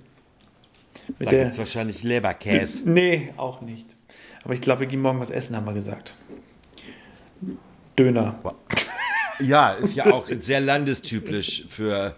Mit 1.18 1.27
Da 1.27 1.31
der. 1.33 1.40
gibt 1.40 1.53
es 1.55 1.59
wahrscheinlich 1.59 2.03
Leberkäse. 2.05 2.88
Nee, 2.88 3.35
auch 3.37 3.61
nicht. 3.61 3.87
Aber 4.45 4.55
ich 4.55 4.61
glaube, 4.61 4.81
wir 4.83 4.87
gehen 4.87 5.03
morgen 5.03 5.18
was 5.21 5.31
essen, 5.31 5.57
haben 5.57 5.66
wir 5.66 5.75
gesagt. 5.75 6.16
Döner. 7.98 8.38
Ja, 9.40 9.72
ist 9.72 9.96
ja 9.96 10.07
auch 10.12 10.28
sehr 10.38 10.61
landestypisch 10.61 11.64
für, 11.68 12.14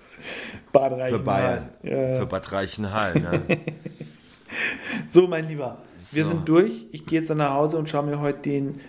Bad 0.72 0.92
für 0.92 0.98
Reichenhall. 0.98 1.18
Bayern. 1.20 1.68
Ja. 1.82 2.16
Für 2.16 2.26
Bad 2.26 2.52
Reichenhall. 2.52 3.14
Ne? 3.14 3.40
So, 5.08 5.26
mein 5.26 5.48
Lieber, 5.48 5.78
wir 6.12 6.24
So. 6.24 6.30
sind 6.30 6.48
durch. 6.48 6.87
Ich 6.92 7.06
gehe 7.06 7.20
jetzt 7.20 7.30
dann 7.30 7.38
nach 7.38 7.54
Hause 7.54 7.76
und 7.78 7.88
schaue 7.88 8.04
mir 8.04 8.20
heute 8.20 8.40
den 8.40 8.80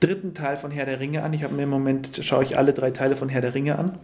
dritten 0.00 0.34
Teil 0.34 0.56
von 0.56 0.70
Herr 0.70 0.86
der 0.86 0.98
Ringe 1.00 1.22
an. 1.22 1.32
Ich 1.32 1.44
habe 1.44 1.54
mir 1.54 1.62
im 1.62 1.70
Moment, 1.70 2.18
schaue 2.22 2.42
ich 2.42 2.58
alle 2.58 2.72
drei 2.72 2.90
Teile 2.90 3.14
von 3.16 3.28
Herr 3.28 3.40
der 3.40 3.54
Ringe 3.54 3.78
an. 3.78 3.98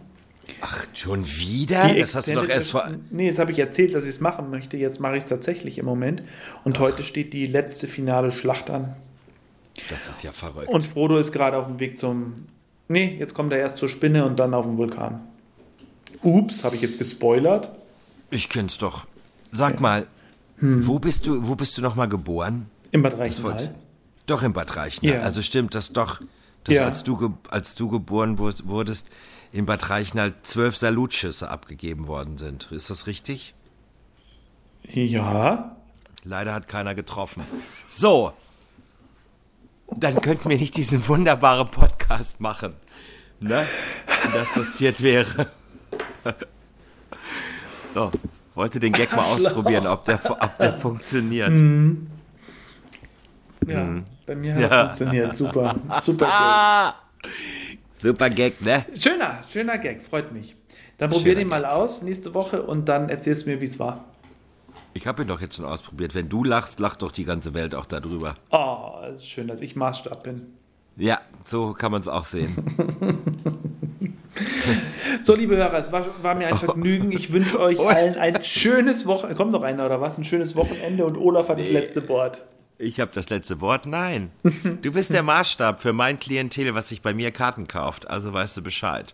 Ach, 0.61 0.85
schon 0.93 1.25
wieder? 1.25 1.87
Die 1.89 1.99
das 1.99 2.15
hast 2.15 2.27
du 2.31 2.35
doch 2.35 2.49
erst 2.49 2.71
vor. 2.71 2.89
Nee, 3.11 3.27
das 3.27 3.39
habe 3.39 3.51
ich 3.51 3.59
erzählt, 3.59 3.93
dass 3.93 4.03
ich 4.03 4.09
es 4.09 4.19
machen 4.19 4.49
möchte. 4.49 4.77
Jetzt 4.77 4.99
mache 4.99 5.17
ich 5.17 5.23
es 5.23 5.29
tatsächlich 5.29 5.77
im 5.77 5.85
Moment. 5.85 6.23
Und 6.63 6.79
heute 6.79 7.03
steht 7.03 7.33
die 7.33 7.45
letzte 7.45 7.87
finale 7.87 8.31
Schlacht 8.31 8.69
an. 8.69 8.95
Das 9.89 10.07
ist 10.09 10.23
ja 10.23 10.31
verrückt. 10.31 10.69
Und 10.69 10.83
Frodo 10.83 11.17
ist 11.17 11.31
gerade 11.31 11.57
auf 11.57 11.65
dem 11.67 11.79
Weg 11.79 11.97
zum. 11.97 12.45
Nee, 12.87 13.15
jetzt 13.17 13.33
kommt 13.33 13.51
er 13.53 13.59
erst 13.59 13.77
zur 13.77 13.89
Spinne 13.89 14.25
und 14.25 14.39
dann 14.39 14.53
auf 14.53 14.65
den 14.65 14.77
Vulkan. 14.77 15.21
Ups, 16.21 16.63
habe 16.63 16.75
ich 16.75 16.81
jetzt 16.81 16.97
gespoilert? 16.97 17.71
Ich 18.29 18.49
kenn's 18.49 18.77
doch. 18.77 19.05
Sag 19.51 19.79
mal, 19.79 20.07
wo 20.59 20.99
bist 20.99 21.25
du, 21.27 21.47
wo 21.47 21.55
bist 21.55 21.77
du 21.77 21.81
noch 21.81 21.95
mal 21.95 22.07
geboren? 22.07 22.69
Im 22.91 23.01
Bad 23.01 23.17
Reichenhall. 23.17 23.73
Doch 24.27 24.43
in 24.43 24.53
Bad 24.53 24.75
Reichenhall. 24.75 25.17
Ja. 25.19 25.23
Also 25.23 25.41
stimmt 25.41 25.75
das 25.75 25.91
doch, 25.91 26.21
dass 26.63 26.75
Ja. 26.77 26.85
als, 26.85 27.03
du 27.03 27.35
als 27.49 27.75
du 27.75 27.89
geboren 27.89 28.37
wur- 28.37 28.53
wurdest, 28.65 29.07
in 29.51 29.65
Bad 29.65 29.89
Reichenhall 29.89 30.33
zwölf 30.43 30.77
Salutschüsse 30.77 31.49
abgegeben 31.49 32.07
worden 32.07 32.37
sind. 32.37 32.71
Ist 32.71 32.89
das 32.89 33.07
richtig? 33.07 33.53
Ja. 34.83 35.75
Leider 36.23 36.53
hat 36.53 36.67
keiner 36.67 36.95
getroffen. 36.95 37.43
So. 37.89 38.33
Dann 39.97 40.21
könnten 40.21 40.49
wir 40.49 40.57
nicht 40.57 40.75
diesen 40.77 41.07
wunderbaren 41.07 41.69
Podcast 41.69 42.39
machen. 42.39 42.73
Ne? 43.39 43.61
Wenn 44.23 44.31
das 44.33 44.51
passiert 44.53 45.01
wäre. 45.01 45.47
So. 47.93 48.11
Wollte 48.55 48.79
den 48.79 48.93
Gag 48.93 49.11
mal 49.15 49.23
ausprobieren, 49.25 49.87
ob 49.87 50.05
der, 50.05 50.19
ob 50.29 50.57
der 50.59 50.73
funktioniert. 50.73 51.49
Ja, 53.65 54.01
bei 54.27 54.35
mir 54.35 54.53
hat 54.53 54.61
Ja. 54.61 54.67
es 54.67 54.85
funktioniert. 54.99 55.35
Super. 55.35 55.75
Super 56.01 56.27
Ah! 56.29 56.95
Super 58.01 58.29
Gag, 58.29 58.61
ne? 58.61 58.85
Gag. 58.87 59.01
Schöner, 59.01 59.43
schöner 59.51 59.77
Gag, 59.79 60.03
freut 60.03 60.31
mich. 60.31 60.55
Dann 60.99 61.09
probier 61.09 61.31
Schöner 61.31 61.39
den 61.39 61.47
mal 61.47 61.65
aus 61.65 62.01
nächste 62.03 62.33
Woche 62.33 62.61
und 62.61 62.87
dann 62.87 63.09
erzählst 63.09 63.45
du 63.45 63.49
mir, 63.49 63.59
wie 63.61 63.65
es 63.65 63.79
war. 63.79 64.05
Ich 64.93 65.07
habe 65.07 65.23
ihn 65.23 65.27
doch 65.27 65.41
jetzt 65.41 65.55
schon 65.55 65.65
ausprobiert. 65.65 66.15
Wenn 66.15 66.29
du 66.29 66.43
lachst, 66.43 66.79
lacht 66.79 67.01
doch 67.01 67.11
die 67.11 67.25
ganze 67.25 67.53
Welt 67.53 67.75
auch 67.75 67.85
darüber. 67.85 68.35
Oh, 68.51 68.93
es 69.11 69.19
ist 69.21 69.29
schön, 69.29 69.47
dass 69.47 69.61
ich 69.61 69.75
Maßstab 69.75 70.23
bin. 70.23 70.43
Ja, 70.95 71.19
so 71.43 71.73
kann 71.73 71.91
man 71.91 72.01
es 72.01 72.07
auch 72.07 72.25
sehen. 72.25 72.55
So, 75.23 75.35
liebe 75.35 75.55
Hörer, 75.55 75.77
es 75.79 75.91
war, 75.91 76.05
war 76.21 76.35
mir 76.35 76.47
ein 76.47 76.57
Vergnügen. 76.57 77.11
Ich 77.11 77.33
wünsche 77.33 77.59
euch 77.59 77.79
Oh. 77.79 77.87
allen 77.87 78.15
ein 78.15 78.43
schönes 78.43 79.05
Wochenende. 79.07 79.35
Kommt 79.35 79.51
noch 79.51 79.63
einer 79.63 79.85
oder 79.85 80.01
was? 80.01 80.17
Ein 80.17 80.23
schönes 80.23 80.55
Wochenende 80.55 81.05
und 81.05 81.17
Olaf 81.17 81.49
hat 81.49 81.59
das 81.59 81.69
letzte 81.69 82.07
Wort. 82.09 82.43
Ich 82.77 82.99
habe 82.99 83.11
das 83.13 83.29
letzte 83.29 83.61
Wort. 83.61 83.85
Nein. 83.85 84.31
Du 84.81 84.91
bist 84.91 85.13
der 85.13 85.23
Maßstab 85.23 85.81
für 85.81 85.93
mein 85.93 86.19
Klientel, 86.19 86.75
was 86.75 86.89
sich 86.89 87.01
bei 87.01 87.13
mir 87.13 87.31
Karten 87.31 87.67
kauft. 87.67 88.09
Also 88.09 88.33
weißt 88.33 88.57
du 88.57 88.61
Bescheid. 88.61 89.13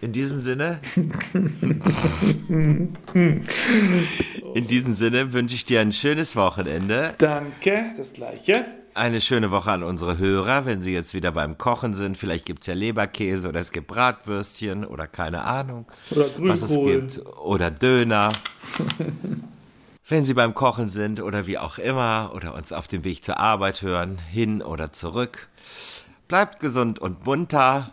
In 0.00 0.12
diesem 0.12 0.38
Sinne. 0.38 0.80
In 4.54 4.66
diesem 4.66 4.92
Sinne 4.94 5.32
wünsche 5.32 5.54
ich 5.54 5.64
dir 5.64 5.80
ein 5.80 5.92
schönes 5.92 6.36
Wochenende. 6.36 7.14
Danke, 7.18 7.92
das 7.96 8.12
gleiche. 8.12 8.66
Eine 8.94 9.22
schöne 9.22 9.50
Woche 9.50 9.70
an 9.70 9.82
unsere 9.82 10.18
Hörer, 10.18 10.66
wenn 10.66 10.82
sie 10.82 10.92
jetzt 10.92 11.14
wieder 11.14 11.32
beim 11.32 11.56
Kochen 11.56 11.94
sind. 11.94 12.18
Vielleicht 12.18 12.44
gibt 12.44 12.60
es 12.60 12.66
ja 12.66 12.74
Leberkäse 12.74 13.48
oder 13.48 13.60
es 13.60 13.72
gibt 13.72 13.86
Bratwürstchen 13.86 14.84
oder 14.84 15.06
keine 15.06 15.44
Ahnung. 15.44 15.86
Oder 16.10 16.26
was 16.38 16.62
es 16.62 16.74
Grünkohl. 16.74 17.00
gibt. 17.00 17.26
Oder 17.38 17.70
Döner. 17.70 18.32
Wenn 20.08 20.24
Sie 20.24 20.34
beim 20.34 20.52
Kochen 20.52 20.88
sind 20.88 21.22
oder 21.22 21.46
wie 21.46 21.56
auch 21.56 21.78
immer 21.78 22.32
oder 22.34 22.54
uns 22.54 22.72
auf 22.72 22.88
dem 22.88 23.04
Weg 23.04 23.24
zur 23.24 23.38
Arbeit 23.38 23.80
hören, 23.80 24.18
hin 24.18 24.60
oder 24.60 24.92
zurück. 24.92 25.48
Bleibt 26.28 26.60
gesund 26.60 26.98
und 26.98 27.24
munter. 27.24 27.92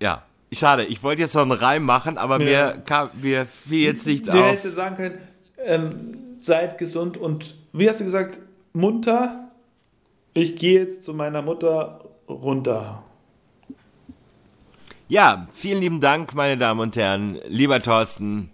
Ja, 0.00 0.22
schade, 0.58 0.84
ich 0.84 1.02
wollte 1.02 1.22
jetzt 1.22 1.34
noch 1.34 1.42
einen 1.42 1.52
Reim 1.52 1.84
machen, 1.84 2.18
aber 2.18 2.40
Ja. 2.40 2.72
mir, 2.74 2.82
kam, 2.84 3.10
mir 3.20 3.46
fiel 3.46 3.84
jetzt 3.84 4.06
nichts 4.06 4.28
auf. 4.28 4.34
hätte 4.36 4.70
sagen 4.70 4.96
können, 4.96 5.18
ähm, 5.64 5.90
seid 6.42 6.78
gesund 6.78 7.16
und, 7.16 7.54
wie 7.72 7.88
hast 7.88 8.00
du 8.00 8.04
gesagt, 8.04 8.40
munter? 8.72 9.50
Ich 10.34 10.56
gehe 10.56 10.80
jetzt 10.80 11.04
zu 11.04 11.14
meiner 11.14 11.42
Mutter 11.42 12.04
runter. 12.28 13.02
Ja, 15.08 15.46
vielen 15.52 15.80
lieben 15.80 16.00
Dank, 16.00 16.34
meine 16.34 16.56
Damen 16.56 16.80
und 16.80 16.96
Herren. 16.96 17.38
Lieber 17.46 17.80
Thorsten, 17.82 18.50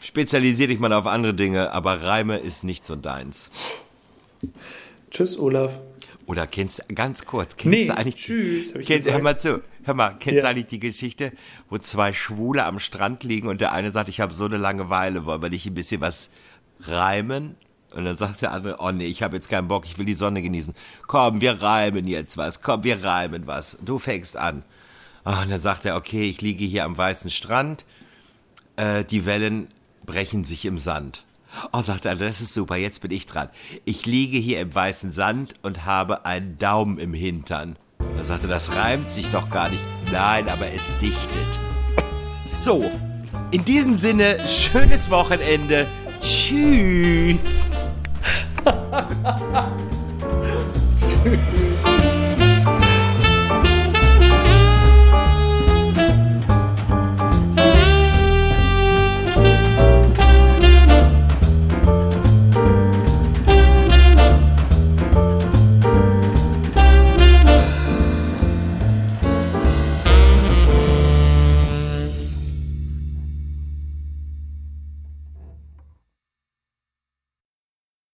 spezialisier 0.00 0.68
dich 0.68 0.78
mal 0.78 0.92
auf 0.92 1.06
andere 1.06 1.34
Dinge, 1.34 1.72
aber 1.72 2.02
Reime 2.02 2.38
ist 2.38 2.64
nicht 2.64 2.86
so 2.86 2.96
deins. 2.96 3.50
Tschüss, 5.10 5.38
Olaf. 5.38 5.78
Oder 6.26 6.46
kennst 6.46 6.78
du, 6.88 6.94
ganz 6.94 7.24
kurz, 7.26 7.56
kennst 7.56 7.78
Nee, 7.78 7.86
du 7.86 7.96
eigentlich. 7.96 8.16
tschüss, 8.16 8.72
hab 8.74 8.80
ich 8.80 8.86
kennst, 8.86 9.06
hör 9.06 9.18
gesagt. 9.18 9.24
mal 9.24 9.38
zu, 9.38 9.62
hör 9.84 9.94
mal, 9.94 10.16
kennst 10.18 10.40
du 10.40 10.44
Ja. 10.44 10.50
eigentlich 10.50 10.68
die 10.68 10.78
Geschichte, 10.80 11.32
wo 11.68 11.76
zwei 11.78 12.12
Schwule 12.14 12.64
am 12.64 12.78
Strand 12.78 13.24
liegen 13.24 13.48
und 13.48 13.60
der 13.60 13.72
eine 13.72 13.92
sagt, 13.92 14.08
ich 14.08 14.20
habe 14.20 14.32
so 14.32 14.46
eine 14.46 14.56
Langeweile, 14.56 15.26
wollen 15.26 15.42
wir 15.42 15.50
nicht 15.50 15.66
ein 15.66 15.74
bisschen 15.74 16.00
was 16.00 16.30
reimen? 16.80 17.56
Und 17.92 18.04
dann 18.06 18.16
sagt 18.16 18.42
der 18.42 18.52
andere, 18.52 18.76
oh 18.80 18.90
nee, 18.90 19.06
ich 19.06 19.22
habe 19.22 19.36
jetzt 19.36 19.48
keinen 19.48 19.68
Bock, 19.68 19.84
ich 19.86 19.98
will 19.98 20.04
die 20.06 20.14
Sonne 20.14 20.42
genießen. 20.42 20.74
Komm, 21.06 21.40
wir 21.40 21.62
reimen 21.62 22.06
jetzt 22.08 22.36
was, 22.36 22.60
komm, 22.62 22.82
wir 22.84 23.04
reimen 23.04 23.46
was. 23.46 23.76
Du 23.84 23.98
fängst 23.98 24.36
an. 24.36 24.62
Ah, 25.22 25.42
und 25.42 25.50
dann 25.50 25.60
sagt 25.60 25.84
er, 25.84 25.96
okay, 25.96 26.22
ich 26.28 26.40
liege 26.42 26.64
hier 26.64 26.84
am 26.84 26.96
weißen 26.98 27.30
Strand, 27.30 27.84
äh, 28.76 29.04
die 29.04 29.26
Wellen 29.26 29.68
brechen 30.04 30.44
sich 30.44 30.64
im 30.64 30.78
Sand. 30.78 31.24
Oh, 31.72 31.82
sagt 31.82 32.04
er, 32.04 32.16
das 32.16 32.40
ist 32.40 32.54
super, 32.54 32.76
jetzt 32.76 33.00
bin 33.00 33.10
ich 33.10 33.26
dran. 33.26 33.48
Ich 33.84 34.06
liege 34.06 34.38
hier 34.38 34.60
im 34.60 34.74
weißen 34.74 35.12
Sand 35.12 35.54
und 35.62 35.84
habe 35.84 36.26
einen 36.26 36.58
Daumen 36.58 36.98
im 36.98 37.14
Hintern. 37.14 37.76
Da 38.16 38.24
sagte, 38.24 38.48
das 38.48 38.74
reimt 38.74 39.10
sich 39.10 39.30
doch 39.30 39.50
gar 39.50 39.68
nicht. 39.68 39.82
Nein, 40.12 40.48
aber 40.48 40.72
es 40.72 40.96
dichtet. 40.98 41.58
So, 42.46 42.90
in 43.50 43.64
diesem 43.64 43.94
Sinne, 43.94 44.46
schönes 44.46 45.10
Wochenende. 45.10 45.86
Tschüss. 46.20 47.38
Tschüss. 51.24 52.14